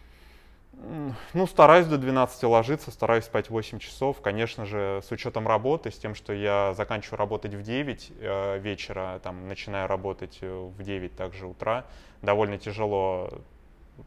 Ну, 0.74 1.46
стараюсь 1.46 1.86
до 1.86 1.98
12 1.98 2.42
ложиться, 2.44 2.90
стараюсь 2.90 3.24
спать 3.24 3.50
8 3.50 3.78
часов. 3.78 4.20
Конечно 4.20 4.66
же, 4.66 5.00
с 5.06 5.10
учетом 5.12 5.46
работы, 5.46 5.90
с 5.90 5.98
тем, 5.98 6.14
что 6.14 6.32
я 6.32 6.74
заканчиваю 6.74 7.18
работать 7.18 7.54
в 7.54 7.62
9 7.62 8.12
э, 8.18 8.58
вечера, 8.58 9.20
там, 9.22 9.48
начинаю 9.48 9.86
работать 9.86 10.38
э, 10.40 10.50
в 10.50 10.82
9 10.82 11.14
также 11.14 11.46
утра, 11.46 11.84
довольно 12.20 12.58
тяжело 12.58 13.30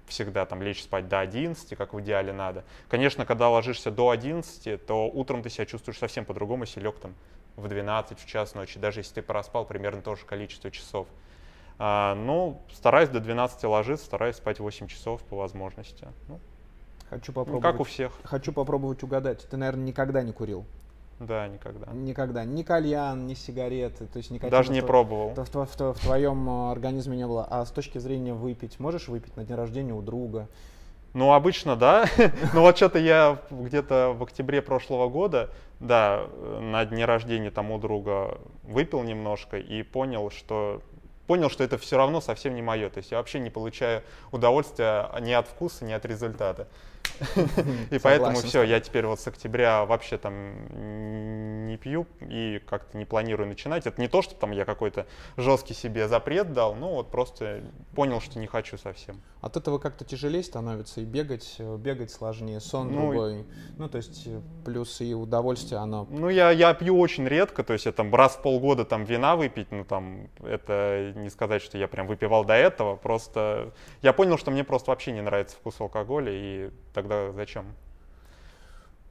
всегда 0.08 0.45
там 0.45 0.62
лечь 0.62 0.84
спать 0.84 1.08
до 1.08 1.19
11, 1.19 1.78
как 1.78 1.93
в 1.93 2.01
идеале 2.01 2.34
надо. 2.34 2.65
Конечно, 2.89 3.25
когда 3.25 3.49
ложишься 3.49 3.91
до 3.91 4.10
11, 4.10 4.86
то 4.86 5.08
утром 5.08 5.43
ты 5.43 5.49
себя 5.49 5.65
чувствуешь 5.65 5.97
совсем 5.97 6.25
по-другому, 6.25 6.63
если 6.63 6.80
лег 6.80 6.99
там 6.99 7.13
в 7.56 7.67
12, 7.67 8.19
в 8.19 8.25
час 8.25 8.56
ночи, 8.56 8.80
даже 8.80 8.99
если 8.99 9.15
ты 9.15 9.21
проспал 9.21 9.65
примерно 9.65 10.01
то 10.01 10.15
же 10.15 10.25
количество 10.25 10.71
часов. 10.71 11.08
А, 11.78 12.15
ну, 12.15 12.62
стараюсь 12.73 13.10
до 13.10 13.19
12 13.19 13.63
ложиться, 13.65 14.06
стараюсь 14.06 14.38
спать 14.38 14.60
8 14.60 14.88
часов 14.88 15.21
по 15.23 15.38
возможности. 15.38 16.08
Ну, 16.28 16.39
Хочу 17.09 17.31
попробовать. 17.31 17.63
Ну, 17.63 17.71
как 17.71 17.79
у 17.79 17.83
всех. 17.83 18.11
Хочу 18.23 18.51
попробовать 18.51 19.03
угадать. 19.03 19.47
Ты, 19.47 19.57
наверное, 19.57 19.85
никогда 19.85 20.23
не 20.23 20.31
курил? 20.31 20.65
Да, 21.19 21.47
никогда. 21.47 21.91
Никогда. 21.93 22.43
Ни 22.43 22.63
кальян, 22.63 23.25
ни 23.25 23.35
сигареты. 23.35 24.05
То 24.07 24.17
есть 24.17 24.31
никаких 24.31 24.51
Даже 24.51 24.71
не 24.71 24.81
пробовал. 24.81 25.29
В, 25.29 25.37
в, 25.37 25.65
в, 25.65 25.93
в 25.93 25.99
твоем 25.99 26.49
э, 26.49 26.71
организме 26.71 27.15
не 27.15 27.25
было. 27.25 27.47
А 27.49 27.65
с 27.65 27.71
точки 27.71 27.99
зрения 27.99 28.33
выпить, 28.33 28.79
можешь 28.79 29.07
выпить 29.07 29.37
на 29.37 29.45
день 29.45 29.55
рождения 29.55 29.93
у 29.93 30.01
друга? 30.01 30.49
Ну, 31.13 31.31
обычно, 31.31 31.77
да. 31.77 32.05
Но 32.53 32.61
вот 32.61 32.75
что-то 32.75 32.99
я 32.99 33.39
где-то 33.49 34.13
в 34.17 34.23
октябре 34.23 34.61
прошлого 34.61 35.07
года, 35.07 35.49
да, 35.79 36.27
на 36.59 36.83
дне 36.83 37.05
рождения 37.05 37.51
там 37.51 37.71
у 37.71 37.77
друга 37.77 38.37
выпил 38.63 39.01
немножко 39.03 39.57
и 39.57 39.83
понял, 39.83 40.29
что 40.29 40.81
понял, 41.27 41.49
что 41.49 41.63
это 41.63 41.77
все 41.77 41.95
равно 41.95 42.19
совсем 42.19 42.55
не 42.55 42.61
мое. 42.61 42.89
То 42.89 42.97
есть 42.97 43.11
я 43.11 43.17
вообще 43.17 43.39
не 43.39 43.49
получаю 43.49 44.03
удовольствия 44.33 45.09
ни 45.21 45.31
от 45.31 45.47
вкуса, 45.47 45.85
ни 45.85 45.93
от 45.93 46.05
результата. 46.05 46.67
И 47.91 47.99
поэтому 47.99 48.37
все, 48.37 48.63
я 48.63 48.79
теперь 48.79 49.05
вот 49.05 49.19
с 49.19 49.27
октября 49.27 49.85
вообще 49.85 50.17
там 50.17 51.67
не 51.67 51.77
пью 51.77 52.07
и 52.21 52.61
как-то 52.65 52.97
не 52.97 53.05
планирую 53.05 53.47
начинать. 53.47 53.85
Это 53.87 53.99
не 53.99 54.07
то, 54.07 54.21
что 54.21 54.35
там 54.35 54.51
я 54.51 54.65
какой-то 54.65 55.05
жесткий 55.37 55.73
себе 55.73 56.07
запрет 56.07 56.53
дал, 56.53 56.75
ну 56.75 56.93
вот 56.93 57.11
просто 57.11 57.63
понял, 57.93 58.21
что 58.21 58.39
не 58.39 58.47
хочу 58.47 58.77
совсем. 58.77 59.21
От 59.41 59.57
этого 59.57 59.77
как-то 59.77 60.05
тяжелее 60.05 60.43
становится 60.43 61.01
и 61.01 61.05
бегать, 61.05 61.55
э, 61.59 61.77
бегать 61.77 62.11
сложнее, 62.11 62.59
сон 62.59 62.91
ну, 62.91 63.01
другой. 63.01 63.45
Ну, 63.77 63.87
то 63.87 63.97
есть 63.97 64.23
э, 64.25 64.41
плюс 64.65 65.01
и 65.01 65.13
удовольствие 65.13 65.79
оно... 65.79 66.07
Ну, 66.09 66.29
я, 66.29 66.51
я 66.51 66.73
пью 66.73 66.99
очень 66.99 67.27
редко, 67.27 67.63
то 67.63 67.73
есть 67.73 67.85
я 67.85 67.91
там 67.91 68.13
раз 68.13 68.33
в 68.33 68.41
полгода 68.41 68.85
там 68.85 69.03
вина 69.03 69.35
выпить, 69.35 69.71
ну 69.71 69.83
там 69.83 70.29
это 70.43 71.13
не 71.15 71.29
сказать, 71.29 71.61
что 71.61 71.77
я 71.77 71.87
прям 71.87 72.07
выпивал 72.07 72.43
до 72.43 72.53
этого, 72.53 72.95
просто 72.95 73.73
я 74.01 74.13
понял, 74.13 74.37
что 74.37 74.51
мне 74.51 74.63
просто 74.63 74.91
вообще 74.91 75.11
не 75.11 75.21
нравится 75.21 75.55
вкус 75.55 75.79
алкоголя, 75.79 76.31
и 76.31 76.71
тогда 76.95 77.31
зачем? 77.34 77.65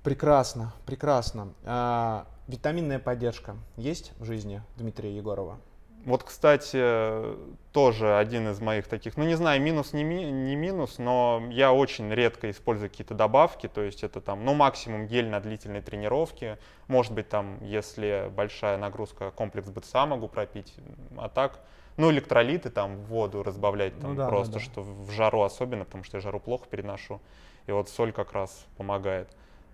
Прекрасно, 0.03 0.73
прекрасно. 0.87 1.53
А, 1.65 2.27
витаминная 2.49 2.99
поддержка 2.99 3.57
есть 3.77 4.13
в 4.19 4.25
жизни 4.25 4.63
Дмитрия 4.77 5.17
Егорова? 5.17 5.59
Вот, 6.05 6.23
кстати, 6.23 7.37
тоже 7.73 8.19
один 8.19 8.49
из 8.51 8.61
моих 8.61 8.87
таких, 8.89 9.17
ну 9.17 9.25
не 9.25 9.37
знаю, 9.37 9.63
минус 9.63 9.95
не, 9.95 10.05
ми, 10.05 10.25
не 10.25 10.55
минус, 10.55 10.99
но 10.99 11.43
я 11.51 11.73
очень 11.73 12.13
редко 12.13 12.51
использую 12.51 12.91
какие-то 12.91 13.15
добавки, 13.15 13.69
то 13.69 13.81
есть 13.81 14.05
это 14.05 14.21
там, 14.21 14.45
ну 14.45 14.53
максимум 14.53 15.07
гель 15.07 15.29
на 15.29 15.41
длительной 15.41 15.81
тренировке, 15.81 16.59
может 16.89 17.15
быть 17.15 17.31
там, 17.31 17.59
если 17.63 18.31
большая 18.37 18.77
нагрузка, 18.77 19.31
комплекс 19.31 19.71
БЦА 19.71 20.05
могу 20.05 20.29
пропить, 20.29 20.75
а 21.17 21.31
так, 21.31 21.61
ну 21.97 22.11
электролиты 22.11 22.69
там, 22.69 22.99
воду 23.05 23.43
разбавлять 23.43 23.99
там 23.99 24.11
ну, 24.11 24.17
да, 24.17 24.29
просто, 24.29 24.55
да, 24.55 24.59
да. 24.59 24.65
что 24.65 24.83
в 24.83 25.11
жару 25.11 25.41
особенно, 25.41 25.87
потому 25.87 26.05
что 26.05 26.19
я 26.19 26.21
жару 26.21 26.39
плохо 26.39 26.67
переношу, 26.69 27.21
и 27.67 27.73
вот 27.73 27.89
соль 27.89 28.13
как 28.13 28.33
раз 28.33 28.67
помогает. 28.77 29.29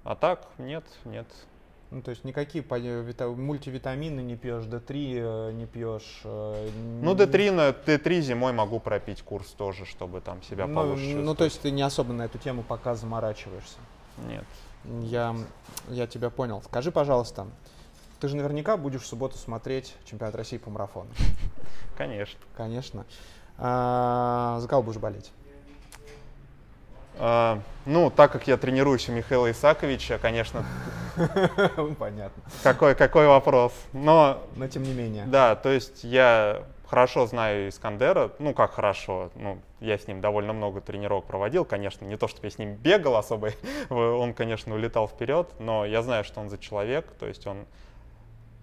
А 0.04 0.14
так, 0.16 0.48
нет, 0.58 0.84
нет, 1.04 1.26
ну, 1.90 2.02
то 2.02 2.10
есть 2.10 2.22
никакие 2.22 2.64
мультивитамины 2.64 4.20
не 4.20 4.36
пьешь, 4.36 4.64
D3 4.64 5.48
э, 5.50 5.52
не 5.52 5.66
пьешь. 5.66 6.20
Э, 6.22 6.68
ну, 7.02 7.16
D3, 7.16 7.50
на 7.50 7.70
D3 7.70 8.20
зимой 8.20 8.52
могу 8.52 8.78
пропить 8.78 9.22
курс 9.22 9.48
тоже, 9.50 9.84
чтобы 9.86 10.20
там 10.20 10.40
себя 10.44 10.68
ну, 10.68 10.74
получше 10.74 11.16
Ну, 11.16 11.34
то 11.34 11.44
есть 11.44 11.60
ты 11.60 11.72
не 11.72 11.82
особо 11.82 12.12
на 12.12 12.22
эту 12.22 12.38
тему 12.38 12.62
пока 12.62 12.94
заморачиваешься? 12.94 13.78
Нет. 14.28 14.44
Я, 15.02 15.36
я 15.88 16.06
тебя 16.06 16.30
понял. 16.30 16.62
Скажи, 16.62 16.92
пожалуйста, 16.92 17.48
ты 18.20 18.28
же 18.28 18.36
наверняка 18.36 18.76
будешь 18.76 19.02
в 19.02 19.06
субботу 19.06 19.36
смотреть 19.36 19.96
чемпионат 20.04 20.36
России 20.36 20.58
по 20.58 20.70
марафону. 20.70 21.10
Конечно. 21.98 22.38
Конечно. 22.56 23.04
А, 23.58 24.58
за 24.60 24.68
кого 24.68 24.84
будешь 24.84 25.00
болеть? 25.00 25.32
А, 27.18 27.60
ну, 27.86 28.10
так 28.10 28.32
как 28.32 28.46
я 28.46 28.56
тренируюсь 28.56 29.08
у 29.08 29.12
Михаила 29.12 29.50
Исаковича, 29.50 30.18
конечно... 30.18 30.64
Понятно. 31.98 32.42
Какой, 32.62 32.94
какой 32.94 33.26
вопрос. 33.26 33.72
Но, 33.92 34.42
Но 34.56 34.68
тем 34.68 34.84
не 34.84 34.92
менее. 34.92 35.24
Да, 35.26 35.56
то 35.56 35.70
есть 35.70 36.04
я 36.04 36.62
хорошо 36.90 37.26
знаю 37.26 37.68
Искандера, 37.68 38.32
ну 38.38 38.52
как 38.52 38.72
хорошо, 38.72 39.30
ну 39.36 39.60
я 39.78 39.96
с 39.96 40.08
ним 40.08 40.20
довольно 40.20 40.52
много 40.52 40.80
тренировок 40.80 41.24
проводил, 41.24 41.64
конечно, 41.64 42.04
не 42.04 42.16
то, 42.16 42.26
чтобы 42.26 42.48
я 42.48 42.50
с 42.50 42.58
ним 42.58 42.74
бегал 42.74 43.16
особо, 43.16 43.50
он, 43.90 44.34
конечно, 44.34 44.74
улетал 44.74 45.06
вперед, 45.06 45.48
но 45.60 45.84
я 45.84 46.02
знаю, 46.02 46.24
что 46.24 46.40
он 46.40 46.50
за 46.50 46.58
человек, 46.58 47.06
то 47.18 47.26
есть 47.26 47.46
он 47.46 47.64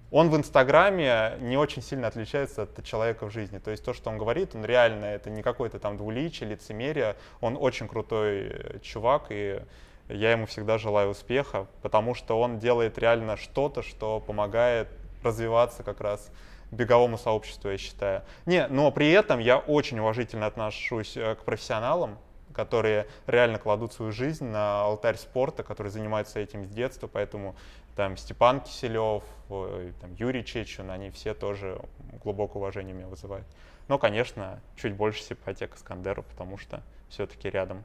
он 0.09 0.29
в 0.29 0.37
Инстаграме 0.37 1.33
не 1.39 1.57
очень 1.57 1.81
сильно 1.81 2.07
отличается 2.07 2.63
от 2.63 2.83
человека 2.83 3.25
в 3.25 3.31
жизни. 3.31 3.59
То 3.59 3.71
есть 3.71 3.83
то, 3.83 3.93
что 3.93 4.09
он 4.09 4.17
говорит, 4.17 4.55
он 4.55 4.63
реально, 4.63 5.05
это 5.05 5.29
не 5.29 5.41
какой-то 5.41 5.79
там 5.79 5.97
двуличие, 5.97 6.49
лицемерие. 6.49 7.15
Он 7.41 7.57
очень 7.59 7.87
крутой 7.87 8.47
э, 8.47 8.79
чувак, 8.81 9.27
и 9.29 9.61
я 10.07 10.31
ему 10.31 10.45
всегда 10.45 10.77
желаю 10.77 11.09
успеха, 11.09 11.67
потому 11.81 12.15
что 12.15 12.39
он 12.39 12.59
делает 12.59 12.97
реально 12.97 13.35
что-то, 13.35 13.81
что 13.81 14.21
помогает 14.21 14.87
развиваться 15.23 15.83
как 15.83 15.99
раз 15.99 16.31
беговому 16.71 17.17
сообществу, 17.17 17.69
я 17.69 17.77
считаю. 17.77 18.23
Не, 18.45 18.67
но 18.67 18.91
при 18.91 19.11
этом 19.11 19.39
я 19.39 19.57
очень 19.57 19.99
уважительно 19.99 20.45
отношусь 20.45 21.17
э, 21.17 21.35
к 21.35 21.43
профессионалам, 21.43 22.17
которые 22.53 23.07
реально 23.27 23.59
кладут 23.59 23.93
свою 23.93 24.11
жизнь 24.11 24.45
на 24.45 24.81
алтарь 24.81 25.17
спорта, 25.17 25.63
которые 25.63 25.91
занимаются 25.91 26.39
этим 26.39 26.65
с 26.65 26.69
детства, 26.69 27.07
поэтому 27.07 27.55
там 27.97 28.15
Степан 28.15 28.61
Киселев, 28.61 29.23
там, 29.49 30.13
Юрий 30.17 30.45
Чечин, 30.45 30.91
они 30.91 31.09
все 31.09 31.33
тоже 31.33 31.81
глубокое 32.23 32.61
уважение 32.61 32.93
меня 32.93 33.07
вызывают. 33.07 33.47
Но, 33.87 33.97
конечно, 33.97 34.61
чуть 34.75 34.93
больше 34.93 35.23
симпатия 35.23 35.67
к 35.67 35.75
Искандеру, 35.75 36.21
потому 36.21 36.57
что 36.57 36.83
все-таки 37.09 37.49
рядом. 37.49 37.83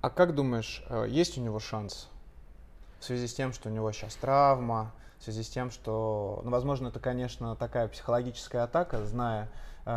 А 0.00 0.08
как 0.08 0.34
думаешь, 0.34 0.82
э, 0.88 1.08
есть 1.10 1.36
у 1.36 1.42
него 1.42 1.58
шанс 1.58 2.08
в 3.00 3.04
связи 3.04 3.26
с 3.26 3.34
тем, 3.34 3.52
что 3.52 3.68
у 3.68 3.72
него 3.72 3.92
сейчас 3.92 4.14
травма, 4.16 4.94
в 5.20 5.24
связи 5.24 5.42
с 5.42 5.48
тем, 5.50 5.70
что, 5.70 6.40
ну, 6.44 6.50
возможно, 6.50 6.88
это, 6.88 6.98
конечно, 6.98 7.54
такая 7.54 7.88
психологическая 7.88 8.64
атака, 8.64 9.04
зная 9.04 9.48
э, 9.84 9.90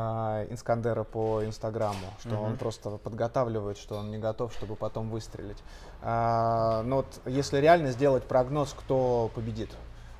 Искандера 0.51 1.05
по 1.05 1.45
Инстаграму, 1.45 2.07
что 2.19 2.31
mm-hmm. 2.31 2.45
он 2.45 2.57
просто 2.57 2.89
подготавливает, 2.97 3.77
что 3.77 3.95
он 3.95 4.11
не 4.11 4.17
готов, 4.17 4.53
чтобы 4.53 4.75
потом 4.75 5.09
выстрелить. 5.09 5.63
А, 6.01 6.83
но 6.83 6.97
вот 6.97 7.21
если 7.25 7.57
реально 7.57 7.91
сделать 7.91 8.25
прогноз, 8.25 8.75
кто 8.77 9.31
победит, 9.33 9.69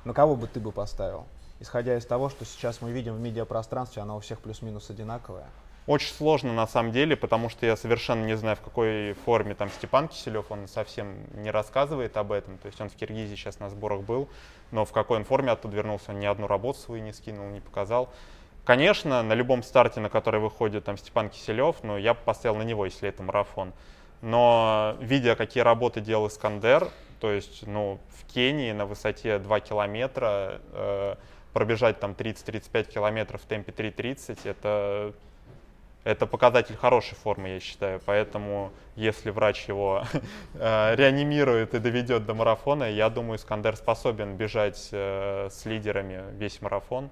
на 0.04 0.14
кого 0.14 0.36
бы 0.36 0.46
ты 0.46 0.58
бы 0.58 0.72
поставил? 0.72 1.26
Исходя 1.60 1.96
из 1.96 2.06
того, 2.06 2.30
что 2.30 2.46
сейчас 2.46 2.80
мы 2.80 2.90
видим 2.90 3.14
в 3.14 3.20
медиапространстве, 3.20 4.00
она 4.02 4.16
у 4.16 4.20
всех 4.20 4.40
плюс-минус 4.40 4.88
одинаковая. 4.88 5.48
Очень 5.86 6.14
сложно 6.14 6.54
на 6.54 6.66
самом 6.66 6.92
деле, 6.92 7.14
потому 7.14 7.50
что 7.50 7.66
я 7.66 7.76
совершенно 7.76 8.24
не 8.24 8.36
знаю, 8.36 8.56
в 8.56 8.60
какой 8.60 9.12
форме 9.26 9.54
там 9.54 9.68
Степан 9.68 10.08
Киселев, 10.08 10.50
он 10.50 10.66
совсем 10.66 11.26
не 11.34 11.50
рассказывает 11.50 12.16
об 12.16 12.32
этом. 12.32 12.56
То 12.56 12.66
есть 12.66 12.80
он 12.80 12.88
в 12.88 12.94
Киргизии 12.94 13.34
сейчас 13.34 13.60
на 13.60 13.68
сборах 13.68 14.00
был, 14.00 14.28
но 14.70 14.86
в 14.86 14.92
какой 14.92 15.18
он 15.18 15.24
форме 15.24 15.50
оттуда 15.50 15.76
вернулся, 15.76 16.12
он 16.12 16.20
ни 16.20 16.26
одну 16.26 16.46
работу 16.46 16.78
свою 16.78 17.02
не 17.02 17.12
скинул, 17.12 17.48
не 17.48 17.60
показал. 17.60 18.08
Конечно, 18.64 19.22
на 19.22 19.34
любом 19.34 19.62
старте, 19.62 20.00
на 20.00 20.08
который 20.08 20.40
выходит 20.40 20.84
там 20.84 20.96
Степан 20.96 21.28
Киселев, 21.28 21.76
но 21.82 21.98
я 21.98 22.14
бы 22.14 22.20
поставил 22.24 22.56
на 22.56 22.62
него, 22.62 22.86
если 22.86 23.10
это 23.10 23.22
марафон. 23.22 23.74
Но 24.22 24.96
видя, 25.00 25.36
какие 25.36 25.62
работы 25.62 26.00
делал 26.00 26.28
Искандер, 26.28 26.88
то 27.20 27.30
есть 27.30 27.66
ну, 27.66 27.98
в 28.08 28.32
Кении 28.32 28.72
на 28.72 28.86
высоте 28.86 29.38
2 29.38 29.60
километра 29.60 30.62
э, 30.72 31.16
пробежать 31.52 32.00
там 32.00 32.12
30-35 32.12 32.90
километров 32.90 33.42
в 33.42 33.44
темпе 33.44 33.70
3.30, 33.70 34.38
это, 34.44 35.12
это 36.04 36.26
показатель 36.26 36.76
хорошей 36.76 37.16
формы, 37.16 37.48
я 37.48 37.60
считаю. 37.60 38.00
Поэтому 38.04 38.72
если 38.94 39.30
врач 39.30 39.66
его 39.68 40.04
э, 40.54 40.94
реанимирует 40.94 41.74
и 41.74 41.78
доведет 41.78 42.26
до 42.26 42.34
марафона, 42.34 42.84
я 42.84 43.08
думаю, 43.08 43.38
Искандер 43.38 43.74
способен 43.76 44.36
бежать 44.36 44.88
э, 44.92 45.48
с 45.50 45.64
лидерами 45.64 46.22
весь 46.36 46.60
марафон. 46.60 47.10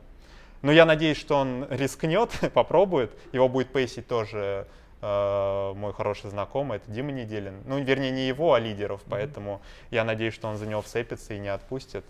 Но 0.60 0.70
я 0.70 0.84
надеюсь, 0.84 1.16
что 1.16 1.36
он 1.36 1.66
рискнет, 1.70 2.30
попробует. 2.54 3.10
Его 3.32 3.48
будет 3.48 3.72
пейсить 3.72 4.06
тоже 4.06 4.66
э, 5.00 5.72
мой 5.74 5.94
хороший 5.94 6.28
знакомый, 6.28 6.76
это 6.76 6.90
Дима 6.90 7.12
Неделин. 7.12 7.62
Ну, 7.64 7.82
вернее, 7.82 8.10
не 8.10 8.28
его, 8.28 8.52
а 8.52 8.60
лидеров. 8.60 9.00
Поэтому 9.08 9.62
я 9.90 10.04
надеюсь, 10.04 10.34
что 10.34 10.48
он 10.48 10.56
за 10.56 10.66
него 10.66 10.82
вцепится 10.82 11.32
и 11.32 11.38
не 11.38 11.48
отпустит. 11.48 12.04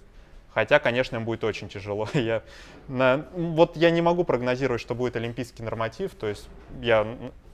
Хотя, 0.55 0.79
конечно, 0.79 1.17
им 1.17 1.25
будет 1.25 1.45
очень 1.45 1.69
тяжело. 1.69 2.09
Я, 2.15 2.43
на, 2.89 3.27
вот 3.33 3.77
я 3.77 3.91
не 3.91 4.03
могу 4.03 4.25
прогнозировать, 4.25 4.81
что 4.81 4.95
будет 4.95 5.17
олимпийский 5.17 5.63
норматив, 5.63 6.15
то 6.15 6.27
есть 6.27 6.49
я 6.81 7.07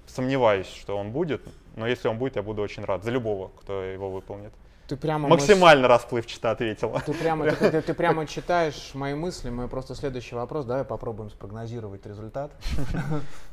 сомневаюсь, 0.06 0.66
что 0.66 0.96
он 0.96 1.12
будет, 1.12 1.42
но 1.76 1.86
если 1.86 2.08
он 2.08 2.18
будет, 2.18 2.36
я 2.36 2.42
буду 2.42 2.62
очень 2.62 2.84
рад 2.84 3.04
за 3.04 3.10
любого, 3.10 3.50
кто 3.60 3.82
его 3.82 4.10
выполнит. 4.10 4.52
Ты 4.88 4.96
прямо 4.96 5.28
Максимально 5.28 5.86
мыс... 5.86 5.98
расплывчато 5.98 6.50
ответила. 6.50 7.02
Ты 7.04 7.12
прямо, 7.12 7.50
ты, 7.50 7.70
ты, 7.70 7.82
ты 7.82 7.92
прямо 7.92 8.26
читаешь 8.26 8.92
мои 8.94 9.12
мысли. 9.12 9.50
Мы 9.50 9.68
просто 9.68 9.94
следующий 9.94 10.34
вопрос. 10.34 10.64
Давай 10.64 10.82
попробуем 10.82 11.30
спрогнозировать 11.30 12.06
результат. 12.06 12.52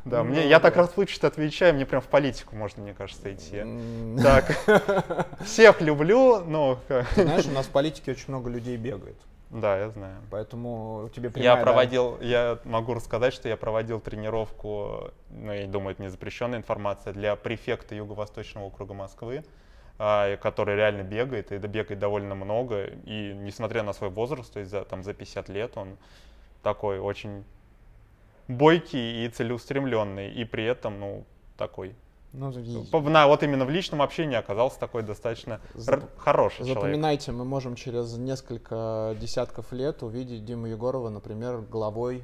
Да, 0.06 0.24
мне 0.24 0.48
я 0.48 0.60
так 0.60 0.78
расплывчато 0.78 1.28
отвечаю, 1.28 1.74
мне 1.74 1.86
прям 1.86 2.00
в 2.00 2.06
политику 2.06 2.56
можно, 2.56 2.84
мне 2.84 2.94
кажется, 2.94 3.34
идти. 3.34 3.64
Так, 4.22 4.56
всех 5.44 5.82
люблю, 5.82 6.42
но... 6.42 6.80
Знаешь, 7.16 7.48
у 7.48 7.52
нас 7.52 7.66
в 7.66 7.72
политике 7.72 8.12
очень 8.12 8.26
много 8.28 8.52
людей 8.52 8.78
бегает. 8.78 9.18
Да, 9.50 9.78
я 9.78 9.90
знаю. 9.90 10.22
Поэтому 10.32 11.10
тебе 11.16 11.30
прямая, 11.30 11.58
Я 11.58 11.64
проводил, 11.64 12.18
да? 12.18 12.26
я 12.26 12.60
могу 12.64 12.94
рассказать, 12.94 13.34
что 13.34 13.48
я 13.48 13.58
проводил 13.58 14.00
тренировку, 14.00 15.12
ну, 15.30 15.54
я 15.54 15.68
думаю, 15.68 15.94
это 15.94 16.02
не 16.02 16.10
запрещенная 16.10 16.60
информация, 16.60 17.14
для 17.14 17.36
префекта 17.36 17.96
Юго-Восточного 17.96 18.66
округа 18.66 18.94
Москвы. 18.94 19.44
А, 19.98 20.36
который 20.38 20.76
реально 20.76 21.04
бегает, 21.04 21.54
и 21.54 21.58
бегает 21.58 22.00
довольно 22.00 22.36
много, 22.36 22.88
и 23.06 23.34
несмотря 23.34 23.82
на 23.82 23.94
свой 23.94 24.10
возраст, 24.10 24.52
то 24.52 24.60
есть 24.60 24.70
за, 24.70 24.84
там, 24.84 25.04
за 25.04 25.14
50 25.14 25.48
лет, 25.48 25.78
он 25.78 25.98
такой 26.64 27.00
очень 27.00 27.46
бойкий 28.50 29.26
и 29.26 29.30
целеустремленный, 29.30 30.34
и 30.34 30.44
при 30.44 30.66
этом, 30.66 31.00
ну, 31.00 31.26
такой 31.58 31.96
ну, 32.36 33.02
на, 33.10 33.28
вот 33.28 33.44
именно 33.44 33.66
в 33.66 33.70
личном 33.70 34.02
общении 34.02 34.36
оказался 34.36 34.80
такой 34.80 35.04
достаточно 35.04 35.62
Зап... 35.74 36.04
хороший 36.18 36.66
Запоминайте, 36.66 37.28
человек. 37.28 37.44
мы 37.44 37.50
можем 37.50 37.76
через 37.76 38.18
несколько 38.18 39.16
десятков 39.20 39.72
лет 39.72 40.04
увидеть 40.04 40.46
Диму 40.46 40.68
Егорова, 40.68 41.10
например, 41.10 41.62
главой 41.62 42.24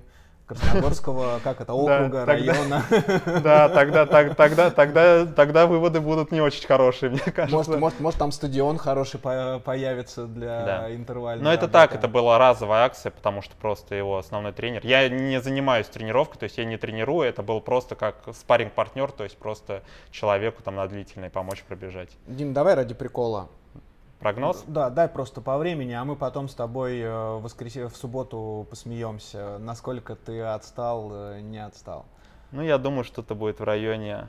Красногорского, 0.56 1.40
как 1.44 1.62
это, 1.62 1.74
округа, 1.74 2.26
района. 2.26 2.84
Да, 3.42 3.70
тогда, 3.70 4.06
тогда, 4.06 4.70
тогда, 4.70 5.26
тогда 5.26 5.68
выводы 5.68 6.02
будут 6.02 6.32
не 6.32 6.42
очень 6.42 6.66
хорошие, 6.66 7.10
мне 7.12 7.20
кажется. 7.20 7.56
Может, 7.56 7.80
может, 7.80 8.00
может 8.00 8.20
там 8.20 8.32
стадион 8.32 8.78
хороший 8.78 9.20
появится 9.20 10.26
для 10.26 10.66
да. 10.66 10.96
интервального. 10.96 11.46
Но 11.46 11.54
это 11.54 11.68
так, 11.68 11.96
это 11.96 12.08
была 12.08 12.38
разовая 12.38 12.86
акция, 12.86 13.12
потому 13.12 13.42
что 13.42 13.56
просто 13.56 13.96
его 13.96 14.18
основной 14.18 14.52
тренер. 14.52 14.82
Я 14.84 15.08
не 15.10 15.40
занимаюсь 15.42 15.88
тренировкой, 15.88 16.40
то 16.40 16.44
есть 16.46 16.58
я 16.58 16.66
не 16.66 16.78
тренирую, 16.78 17.28
это 17.28 17.44
был 17.44 17.62
просто 17.62 17.96
как 17.96 18.18
спаринг 18.34 18.74
партнер 18.74 19.12
то 19.12 19.24
есть 19.24 19.38
просто 19.38 19.84
человеку 20.12 20.64
там 20.64 20.76
на 20.76 20.88
длительной 20.88 21.30
помочь 21.30 21.64
пробежать. 21.64 22.10
Дим, 22.28 22.54
давай 22.54 22.76
ради 22.76 22.94
прикола. 22.94 23.50
Прогноз? 24.22 24.64
Да, 24.68 24.92
дай 24.92 25.08
просто 25.08 25.42
по 25.42 25.58
времени, 25.58 25.94
а 25.94 26.06
мы 26.06 26.16
потом 26.16 26.48
с 26.48 26.54
тобой 26.54 27.00
э, 27.00 27.10
в, 27.10 27.42
воскресенье, 27.42 27.90
в 27.90 27.98
субботу 27.98 28.68
посмеемся, 28.70 29.58
насколько 29.58 30.16
ты 30.16 30.42
отстал, 30.42 31.10
э, 31.12 31.42
не 31.42 31.58
отстал. 31.58 32.06
Ну, 32.52 32.62
я 32.62 32.78
думаю, 32.78 33.04
что 33.04 33.24
это 33.24 33.34
будет 33.34 33.60
в 33.60 33.64
районе 33.64 34.28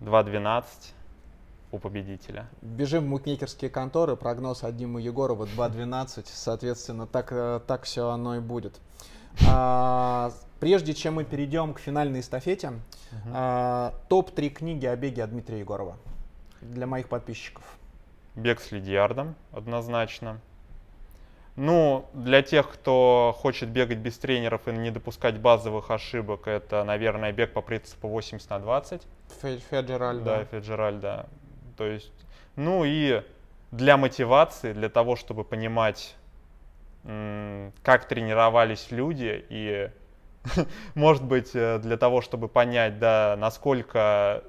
2.12 0.00 0.64
у 1.70 1.78
победителя. 1.78 2.48
Бежим 2.60 3.04
в 3.04 3.08
мукмекерские 3.08 3.70
конторы, 3.70 4.16
прогноз 4.16 4.64
от 4.64 4.76
Димы 4.76 5.00
Егорова 5.00 5.44
2.12, 5.44 6.24
соответственно, 6.26 7.06
так, 7.06 7.28
э, 7.30 7.60
так 7.68 7.84
все 7.84 8.08
оно 8.08 8.34
и 8.34 8.40
будет. 8.40 8.80
А, 9.48 10.32
прежде 10.58 10.92
чем 10.92 11.14
мы 11.14 11.24
перейдем 11.24 11.72
к 11.72 11.78
финальной 11.78 12.18
эстафете, 12.18 12.68
угу. 12.68 13.30
а, 13.32 13.94
топ-3 14.08 14.48
книги 14.48 14.86
о 14.86 14.96
беге 14.96 15.22
от 15.22 15.30
Дмитрия 15.30 15.60
Егорова 15.60 15.96
для 16.60 16.88
моих 16.88 17.08
подписчиков. 17.08 17.62
Бег 18.36 18.60
с 18.60 18.70
лидиардом 18.70 19.34
однозначно. 19.50 20.40
Ну, 21.56 22.06
для 22.12 22.42
тех, 22.42 22.68
кто 22.70 23.34
хочет 23.38 23.70
бегать 23.70 23.96
без 23.96 24.18
тренеров 24.18 24.68
и 24.68 24.72
не 24.72 24.90
допускать 24.90 25.38
базовых 25.38 25.90
ошибок, 25.90 26.46
это, 26.46 26.84
наверное, 26.84 27.32
бег 27.32 27.54
по 27.54 27.62
принципу 27.62 28.08
80 28.08 28.50
на 28.50 28.58
20. 28.58 29.02
Феджераль, 29.70 30.18
да. 30.18 30.38
Да, 30.38 30.44
Феджераль, 30.44 30.96
да. 30.96 31.26
То 31.78 31.86
есть, 31.86 32.12
ну 32.56 32.84
и 32.84 33.22
для 33.70 33.96
мотивации, 33.96 34.74
для 34.74 34.90
того, 34.90 35.16
чтобы 35.16 35.44
понимать, 35.44 36.14
как 37.02 38.06
тренировались 38.06 38.90
люди 38.90 39.44
и, 39.48 39.90
может 40.94 41.24
быть, 41.24 41.52
э, 41.54 41.78
для 41.78 41.96
того, 41.96 42.20
чтобы 42.20 42.48
понять, 42.48 42.98
да, 42.98 43.36
насколько 43.38 44.42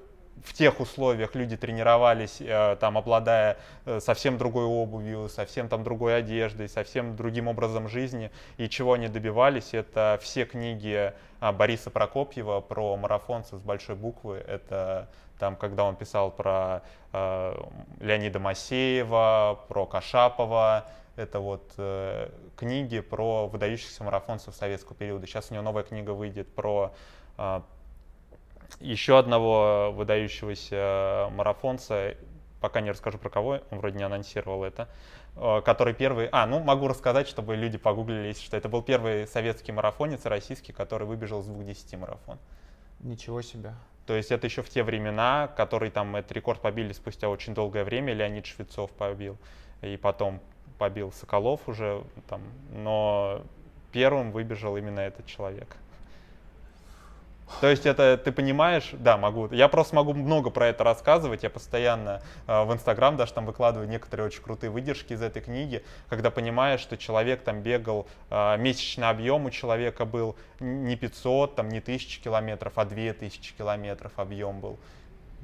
в 0.44 0.54
тех 0.54 0.80
условиях 0.80 1.36
люди 1.36 1.58
тренировались, 1.58 2.38
э, 2.40 2.78
там, 2.80 2.98
обладая 2.98 3.58
э, 3.86 4.00
совсем 4.00 4.38
другой 4.38 4.66
обувью, 4.66 5.30
совсем 5.30 5.70
там 5.70 5.84
другой 5.84 6.18
одеждой, 6.18 6.70
совсем 6.70 7.16
другим 7.16 7.48
образом 7.48 7.88
жизни, 7.88 8.32
и 8.58 8.70
чего 8.70 8.94
они 8.94 9.08
добивались, 9.08 9.74
это 9.74 10.20
все 10.22 10.46
книги 10.46 11.14
а, 11.40 11.52
Бориса 11.52 11.90
Прокопьева 11.90 12.62
про 12.62 12.98
марафонцев 12.98 13.60
с 13.60 13.62
большой 13.62 13.96
буквы, 13.96 14.38
это 14.38 15.10
там, 15.40 15.56
когда 15.56 15.84
он 15.84 15.96
писал 15.96 16.32
про 16.32 16.82
э, 17.14 17.64
Леонида 18.00 18.40
Масеева, 18.40 19.60
про 19.68 19.86
Кашапова, 19.86 20.86
это 21.16 21.40
вот 21.40 21.74
э, 21.78 22.30
книги 22.56 23.00
про 23.00 23.48
выдающихся 23.48 24.04
марафонцев 24.04 24.56
советского 24.56 24.96
периода. 24.96 25.28
Сейчас 25.28 25.52
у 25.52 25.54
него 25.54 25.64
новая 25.64 25.84
книга 25.84 26.12
выйдет 26.12 26.54
про 26.54 26.94
э, 27.38 27.62
еще 28.80 29.18
одного 29.18 29.92
выдающегося 29.92 31.30
марафонца, 31.32 32.16
пока 32.62 32.82
не 32.82 32.92
расскажу 32.92 33.18
про 33.18 33.30
кого, 33.30 33.62
он 33.72 33.80
вроде 33.80 33.98
не 33.98 34.04
анонсировал 34.04 34.64
это, 34.64 34.88
э, 35.36 35.62
который 35.64 35.94
первый... 35.94 36.28
А, 36.32 36.46
ну 36.46 36.60
могу 36.60 36.88
рассказать, 36.88 37.28
чтобы 37.28 37.56
люди 37.56 37.78
погуглили, 37.78 38.34
что 38.34 38.58
это 38.58 38.70
был 38.70 38.82
первый 38.82 39.28
советский 39.28 39.72
марафонец 39.72 40.26
российский, 40.26 40.74
который 40.74 41.08
выбежал 41.08 41.42
с 41.42 41.48
2.10 41.48 41.98
марафон. 41.98 42.38
Ничего 43.00 43.42
себе. 43.42 43.74
То 44.06 44.16
есть 44.16 44.32
это 44.32 44.48
еще 44.48 44.62
в 44.62 44.70
те 44.70 44.84
времена, 44.84 45.50
который 45.56 45.92
там 45.92 46.16
этот 46.16 46.32
рекорд 46.32 46.62
побили 46.62 46.94
спустя 46.94 47.30
очень 47.30 47.54
долгое 47.54 47.84
время, 47.84 48.14
Леонид 48.14 48.46
Швецов 48.46 48.90
побил, 48.92 49.38
и 49.82 49.98
потом 49.98 50.40
побил 50.78 51.12
Соколов 51.12 51.68
уже 51.68 52.04
там, 52.30 52.42
но 52.72 53.42
первым 53.92 54.32
выбежал 54.32 54.78
именно 54.78 55.02
этот 55.02 55.26
человек. 55.26 55.76
То 57.62 57.68
есть 57.68 57.86
это 57.86 58.18
ты 58.18 58.32
понимаешь, 58.32 58.90
да, 58.94 59.18
могу. 59.18 59.48
Я 59.52 59.68
просто 59.68 59.96
могу 59.96 60.14
много 60.14 60.50
про 60.50 60.68
это 60.68 60.84
рассказывать. 60.84 61.44
Я 61.44 61.50
постоянно 61.50 62.22
э, 62.46 62.64
в 62.64 62.74
Инстаграм 62.74 63.16
даже 63.18 63.34
там 63.34 63.46
выкладываю 63.46 63.88
некоторые 63.88 64.28
очень 64.28 64.44
крутые 64.44 64.70
выдержки 64.70 65.14
из 65.14 65.22
этой 65.22 65.42
книги, 65.42 65.84
когда 66.10 66.30
понимаешь, 66.30 66.82
что 66.82 66.98
человек 66.98 67.42
там 67.44 67.62
бегал, 67.62 68.08
э, 68.30 68.58
месячный 68.58 69.10
объем 69.10 69.46
у 69.46 69.50
человека 69.50 70.06
был 70.06 70.36
не 70.60 70.96
500, 70.96 71.56
там 71.56 71.70
не 71.70 71.80
1000 71.80 72.22
километров, 72.22 72.74
а 72.76 72.86
2000 72.86 73.54
километров 73.58 74.12
объем 74.18 74.60
был 74.60 74.78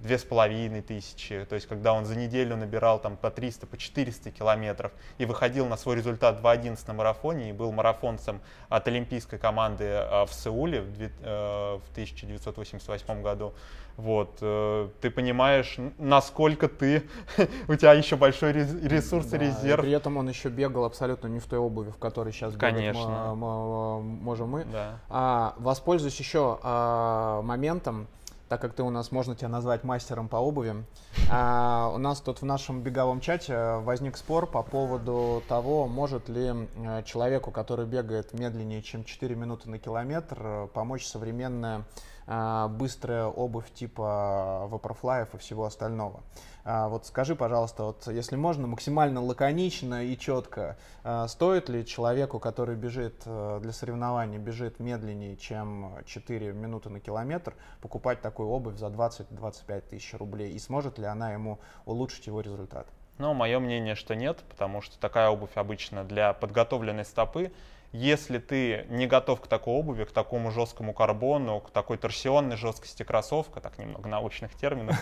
две 0.03 0.17
с 0.17 0.23
половиной 0.23 0.81
тысячи, 0.81 1.45
то 1.45 1.55
есть 1.55 1.67
когда 1.67 1.93
он 1.93 2.05
за 2.05 2.15
неделю 2.15 2.57
набирал 2.57 2.99
там 2.99 3.15
по 3.15 3.31
300, 3.31 3.65
по 3.65 3.77
400 3.77 4.31
километров 4.31 4.91
и 5.17 5.25
выходил 5.25 5.65
на 5.67 5.77
свой 5.77 5.95
результат 5.95 6.41
2.11 6.41 6.77
на 6.87 6.93
марафоне 6.93 7.49
и 7.49 7.53
был 7.53 7.71
марафонцем 7.71 8.41
от 8.69 8.87
олимпийской 8.87 9.39
команды 9.39 9.85
а, 9.87 10.25
в 10.25 10.33
Сеуле 10.33 10.81
в 10.81 11.91
1988 11.93 13.05
э, 13.07 13.21
году, 13.21 13.53
вот, 13.95 14.39
э, 14.41 14.89
ты 15.01 15.11
понимаешь, 15.11 15.77
насколько 15.99 16.67
ты, 16.67 17.03
у 17.67 17.75
тебя 17.75 17.93
еще 17.93 18.15
большой 18.15 18.51
ресурс 18.51 19.27
да, 19.27 19.37
резерв. 19.37 19.83
И 19.83 19.87
при 19.87 19.91
этом 19.91 20.17
он 20.17 20.27
еще 20.27 20.49
бегал 20.49 20.85
абсолютно 20.85 21.27
не 21.27 21.39
в 21.39 21.45
той 21.45 21.59
обуви, 21.59 21.91
в 21.91 21.97
которой 21.97 22.33
сейчас 22.33 22.55
Конечно. 22.55 23.35
можем 23.35 24.49
мы. 24.49 24.65
Да. 24.65 24.99
А, 25.09 25.53
воспользуюсь 25.57 26.17
еще 26.19 26.59
а, 26.63 27.41
моментом, 27.43 28.07
так 28.49 28.61
как 28.61 28.73
ты 28.73 28.83
у 28.83 28.89
нас, 28.89 29.11
можно 29.11 29.35
тебя 29.35 29.49
назвать 29.49 29.83
мастером 29.83 30.27
по 30.27 30.37
обуви. 30.37 30.85
А, 31.31 31.91
у 31.93 31.97
нас 31.97 32.21
тут 32.21 32.41
в 32.41 32.45
нашем 32.45 32.81
беговом 32.81 33.19
чате 33.19 33.77
возник 33.77 34.17
спор 34.17 34.47
по 34.47 34.63
поводу 34.63 35.43
того, 35.47 35.87
может 35.87 36.29
ли 36.29 36.51
э, 36.51 37.03
человеку, 37.03 37.51
который 37.51 37.85
бегает 37.85 38.33
медленнее, 38.33 38.81
чем 38.81 39.03
4 39.03 39.35
минуты 39.35 39.69
на 39.69 39.79
километр, 39.79 40.69
помочь 40.73 41.05
современная 41.05 41.83
быстрая 42.25 43.25
обувь 43.25 43.71
типа 43.73 44.67
Vaporfly 44.71 45.27
и 45.33 45.37
всего 45.37 45.65
остального. 45.65 46.23
А, 46.65 46.87
вот 46.87 47.05
скажи, 47.05 47.35
пожалуйста, 47.35 47.83
вот 47.83 48.07
если 48.07 48.37
можно, 48.37 48.67
максимально 48.67 49.21
лаконично 49.21 50.05
и 50.05 50.17
четко, 50.17 50.77
а, 51.03 51.27
стоит 51.27 51.67
ли 51.67 51.85
человеку, 51.85 52.39
который 52.39 52.75
бежит 52.75 53.21
э, 53.25 53.59
для 53.61 53.73
соревнований, 53.73 54.37
бежит 54.37 54.79
медленнее, 54.79 55.35
чем 55.35 55.97
4 56.05 56.53
минуты 56.53 56.89
на 56.89 57.01
километр, 57.01 57.53
покупать 57.81 58.21
такую 58.21 58.47
обувь 58.49 58.77
за 58.77 58.87
20-25 58.87 59.81
тысяч 59.89 60.13
рублей? 60.13 60.53
И 60.53 60.59
сможет 60.59 60.97
ли 60.97 61.05
она 61.05 61.33
ему 61.33 61.59
улучшить 61.85 62.27
его 62.27 62.39
результат? 62.39 62.87
Ну, 63.17 63.33
мое 63.33 63.59
мнение, 63.59 63.95
что 63.95 64.15
нет, 64.15 64.43
потому 64.49 64.81
что 64.81 64.97
такая 64.99 65.29
обувь 65.29 65.55
обычно 65.55 66.03
для 66.03 66.33
подготовленной 66.33 67.05
стопы. 67.05 67.51
Если 67.91 68.39
ты 68.39 68.87
не 68.89 69.05
готов 69.05 69.39
к 69.39 69.45
такой 69.45 69.75
обуви, 69.75 70.05
к 70.05 70.11
такому 70.11 70.49
жесткому 70.49 70.93
карбону, 70.93 71.59
к 71.59 71.69
такой 71.69 71.97
торсионной 71.97 72.57
жесткости 72.57 73.03
кроссовка, 73.03 73.61
так 73.61 73.77
немного 73.77 74.09
научных 74.09 74.55
терминов, 74.55 74.97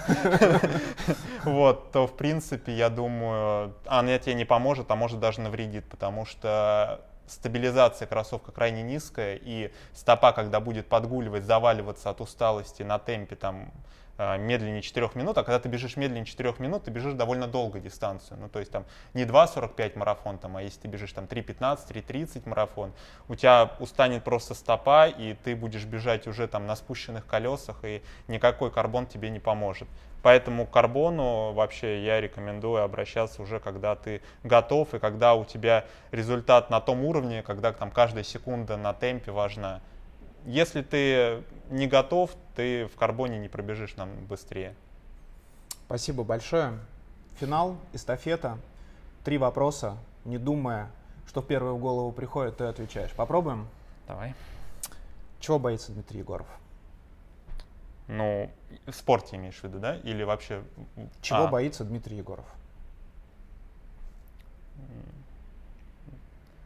вот, 1.45 1.93
то 1.93 2.05
в 2.05 2.17
принципе, 2.17 2.73
я 2.73 2.89
думаю, 2.89 3.73
она 3.85 4.19
тебе 4.19 4.33
не 4.33 4.43
поможет, 4.43 4.91
а 4.91 4.97
может 4.97 5.21
даже 5.21 5.39
навредит, 5.39 5.85
потому 5.89 6.25
что 6.25 6.99
стабилизация 7.27 8.07
кроссовка 8.07 8.51
крайне 8.51 8.83
низкая, 8.83 9.39
и 9.41 9.71
стопа, 9.93 10.33
когда 10.33 10.59
будет 10.59 10.87
подгуливать, 10.87 11.45
заваливаться 11.45 12.09
от 12.09 12.19
усталости 12.19 12.83
на 12.83 12.99
темпе 12.99 13.37
там 13.37 13.71
медленнее 14.17 14.81
4 14.81 15.09
минут, 15.15 15.37
а 15.37 15.43
когда 15.43 15.59
ты 15.59 15.69
бежишь 15.69 15.97
медленнее 15.97 16.25
4 16.25 16.55
минут, 16.59 16.83
ты 16.83 16.91
бежишь 16.91 17.13
довольно 17.13 17.47
долго 17.47 17.79
дистанцию. 17.79 18.39
Ну, 18.39 18.49
то 18.49 18.59
есть 18.59 18.71
там 18.71 18.85
не 19.13 19.23
2.45 19.23 19.97
марафон, 19.97 20.37
там, 20.37 20.57
а 20.57 20.61
если 20.61 20.81
ты 20.81 20.87
бежишь 20.87 21.13
там 21.13 21.25
3.15, 21.25 21.87
3.30 21.89 22.47
марафон, 22.47 22.93
у 23.27 23.35
тебя 23.35 23.71
устанет 23.79 24.23
просто 24.23 24.53
стопа, 24.53 25.07
и 25.07 25.33
ты 25.33 25.55
будешь 25.55 25.85
бежать 25.85 26.27
уже 26.27 26.47
там 26.47 26.67
на 26.67 26.75
спущенных 26.75 27.25
колесах, 27.25 27.83
и 27.83 28.03
никакой 28.27 28.71
карбон 28.71 29.07
тебе 29.07 29.29
не 29.29 29.39
поможет. 29.39 29.87
Поэтому 30.21 30.67
к 30.67 30.71
карбону 30.71 31.51
вообще 31.53 32.05
я 32.05 32.21
рекомендую 32.21 32.83
обращаться 32.83 33.41
уже, 33.41 33.59
когда 33.59 33.95
ты 33.95 34.21
готов 34.43 34.93
и 34.93 34.99
когда 34.99 35.33
у 35.33 35.45
тебя 35.45 35.85
результат 36.11 36.69
на 36.69 36.79
том 36.79 37.03
уровне, 37.03 37.41
когда 37.41 37.73
там 37.73 37.89
каждая 37.89 38.23
секунда 38.23 38.77
на 38.77 38.93
темпе 38.93 39.31
важна 39.31 39.81
если 40.45 40.81
ты 40.81 41.43
не 41.69 41.87
готов, 41.87 42.31
ты 42.55 42.85
в 42.87 42.95
карбоне 42.95 43.39
не 43.39 43.47
пробежишь 43.47 43.95
нам 43.95 44.25
быстрее. 44.25 44.75
Спасибо 45.85 46.23
большое. 46.23 46.79
Финал, 47.39 47.77
эстафета. 47.93 48.57
Три 49.23 49.37
вопроса. 49.37 49.97
Не 50.25 50.37
думая, 50.37 50.91
что 51.27 51.41
в 51.41 51.47
первую 51.47 51.77
голову 51.77 52.11
приходит, 52.11 52.57
ты 52.57 52.65
отвечаешь. 52.65 53.11
Попробуем? 53.11 53.67
Давай. 54.07 54.33
Чего 55.39 55.59
боится 55.59 55.91
Дмитрий 55.91 56.19
Егоров? 56.19 56.47
Ну, 58.07 58.51
в 58.85 58.93
спорте 58.93 59.37
имеешь 59.37 59.59
в 59.59 59.63
виду, 59.63 59.79
да? 59.79 59.95
Или 59.97 60.23
вообще... 60.23 60.63
Чего 61.21 61.45
а. 61.45 61.47
боится 61.47 61.83
Дмитрий 61.83 62.17
Егоров? 62.17 62.45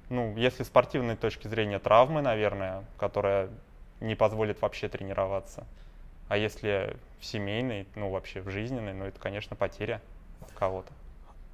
Ну, 0.09 0.35
если 0.35 0.63
с 0.63 0.67
спортивной 0.67 1.15
точки 1.15 1.47
зрения 1.47 1.79
травмы, 1.79 2.21
наверное, 2.21 2.83
которая 2.97 3.49
не 3.99 4.15
позволит 4.15 4.61
вообще 4.61 4.89
тренироваться. 4.89 5.65
А 6.27 6.37
если 6.37 6.97
в 7.19 7.25
семейной, 7.25 7.87
ну 7.95 8.09
вообще 8.09 8.41
в 8.41 8.49
жизненной, 8.49 8.93
ну 8.93 9.05
это, 9.05 9.19
конечно, 9.19 9.55
потеря 9.55 10.01
кого-то. 10.55 10.91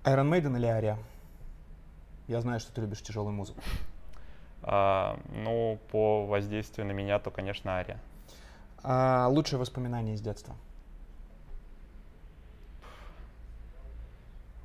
Iron 0.04 0.30
Maiden 0.30 0.58
или 0.58 0.66
Ария? 0.66 0.98
Я 2.28 2.42
знаю, 2.42 2.60
что 2.60 2.72
ты 2.72 2.82
любишь 2.82 3.02
тяжелую 3.02 3.34
музыку. 3.34 3.62
А, 4.64 5.20
ну, 5.30 5.80
по 5.92 6.26
воздействию 6.26 6.86
на 6.86 6.92
меня, 6.92 7.20
то, 7.20 7.32
конечно, 7.32 7.72
Ария. 7.78 8.00
А, 8.84 9.28
лучшее 9.28 9.60
воспоминание 9.60 10.16
из 10.16 10.22
детства? 10.22 10.56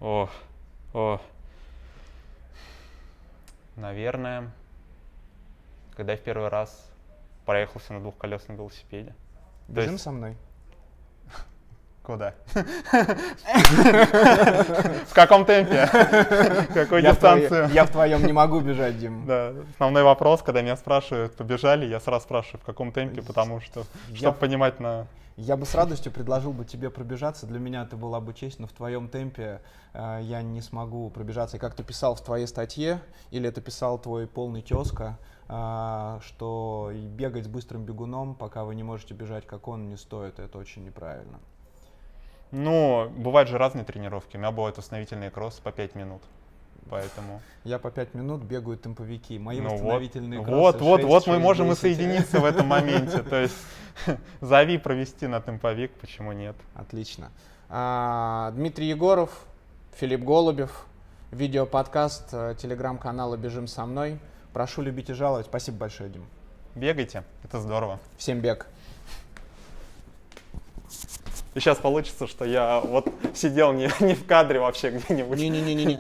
О, 0.01 0.29
о. 0.93 1.21
Наверное, 3.77 4.51
когда 5.95 6.13
я 6.13 6.19
в 6.19 6.23
первый 6.23 6.49
раз 6.49 6.91
проехался 7.47 7.95
на 7.95 8.01
двухколесном 8.01 8.59
велосипеде. 8.59 9.15
Бежим 9.69 9.93
есть... 9.93 10.05
со 10.05 10.11
мной. 10.11 10.37
Куда? 12.03 12.35
В 15.07 15.15
каком 15.15 15.47
темпе? 15.47 15.89
Какой 16.75 17.03
дистанцию? 17.03 17.69
Я 17.71 17.85
в 17.85 17.91
твоем 17.91 18.27
не 18.27 18.33
могу 18.33 18.61
бежать, 18.61 18.99
Дим. 18.99 19.25
Да, 19.27 19.55
основной 19.75 20.03
вопрос, 20.03 20.43
когда 20.43 20.61
меня 20.61 20.77
спрашивают, 20.77 21.37
побежали, 21.37 21.87
я 21.87 22.01
сразу 22.01 22.25
спрашиваю, 22.25 22.61
в 22.61 22.65
каком 22.65 22.93
темпе, 22.93 23.23
потому 23.23 23.61
что, 23.61 23.85
чтобы 24.15 24.37
понимать 24.37 24.81
на... 24.81 25.07
Я 25.37 25.59
бы 25.59 25.67
с 25.67 25.75
радостью 25.75 26.11
предложил 26.13 26.55
бы 26.55 26.65
тебе 26.65 26.89
пробежаться. 26.89 27.47
Для 27.47 27.59
меня 27.59 27.83
это 27.83 27.99
была 27.99 28.21
бы 28.21 28.33
честь, 28.33 28.59
но 28.59 28.67
в 28.67 28.73
твоем 28.73 29.09
темпе 29.09 29.61
э, 29.93 30.21
я 30.23 30.41
не 30.41 30.63
смогу 30.63 31.11
пробежаться. 31.11 31.59
И 31.59 31.61
как 31.61 31.75
ты 31.75 31.85
писал 31.85 32.15
в 32.15 32.23
твоей 32.23 32.47
статье, 32.47 33.03
или 33.31 33.47
это 33.47 33.61
писал 33.61 33.99
твой 33.99 34.27
полный 34.27 34.63
тезка, 34.63 35.19
э, 35.49 36.21
что 36.23 36.91
бегать 36.95 37.45
с 37.45 37.49
быстрым 37.49 37.85
бегуном, 37.85 38.35
пока 38.35 38.65
вы 38.65 38.75
не 38.75 38.83
можете 38.83 39.13
бежать, 39.13 39.47
как 39.47 39.69
он, 39.69 39.91
не 39.91 39.99
стоит. 39.99 40.39
Это 40.39 40.57
очень 40.57 40.85
неправильно. 40.85 41.39
Ну, 42.51 43.11
бывают 43.11 43.51
же 43.51 43.59
разные 43.59 43.85
тренировки. 43.85 44.37
У 44.37 44.41
меня 44.41 44.53
бывают 44.53 44.79
восстановительные 44.79 45.31
кроссы 45.31 45.61
по 45.61 45.71
5 45.71 45.97
минут. 45.97 46.23
Поэтому... 46.89 47.41
Я 47.65 47.79
по 47.79 47.91
5 47.91 48.15
минут 48.15 48.43
бегаю 48.43 48.77
темповики. 48.77 49.39
Мои 49.39 49.61
ну 49.61 49.71
восстановительные 49.71 50.41
вот, 50.41 50.47
кроссы 50.47 50.79
Вот, 50.79 51.03
вот, 51.03 51.05
вот 51.05 51.27
мы 51.27 51.39
можем 51.39 51.69
10. 51.69 51.79
и 51.79 51.81
соединиться 51.81 52.41
в 52.41 52.45
этом 52.45 52.67
моменте. 52.67 53.23
То 53.23 53.43
есть 53.43 53.57
зови 54.41 54.79
провести 54.79 55.27
на 55.27 55.41
темповик, 55.41 55.93
почему 56.01 56.33
нет? 56.33 56.57
Отлично. 56.75 57.31
А, 57.69 58.53
Дмитрий 58.53 58.89
Егоров, 58.89 59.31
Филипп 59.97 60.23
Голубев, 60.23 60.87
видеоподкаст 61.33 62.29
э, 62.33 62.55
телеграм-канала 62.59 63.37
«Бежим 63.37 63.67
со 63.67 63.87
мной». 63.87 64.19
Прошу 64.53 64.83
любить 64.83 65.11
и 65.11 65.13
жаловать. 65.13 65.47
Спасибо 65.47 65.79
большое, 65.79 66.09
Дим. 66.09 66.27
Бегайте, 66.75 67.25
это 67.43 67.61
здорово. 67.61 67.99
Всем 68.17 68.41
бег. 68.41 68.67
И 71.55 71.61
сейчас 71.61 71.79
получится, 71.79 72.27
что 72.27 72.45
я 72.45 72.81
вот 72.81 73.09
сидел 73.35 73.73
не, 73.73 73.91
не 74.05 74.15
в 74.15 74.27
кадре 74.27 74.61
вообще 74.61 74.91
где-нибудь. 74.91 75.39
Не-не-не. 75.39 75.95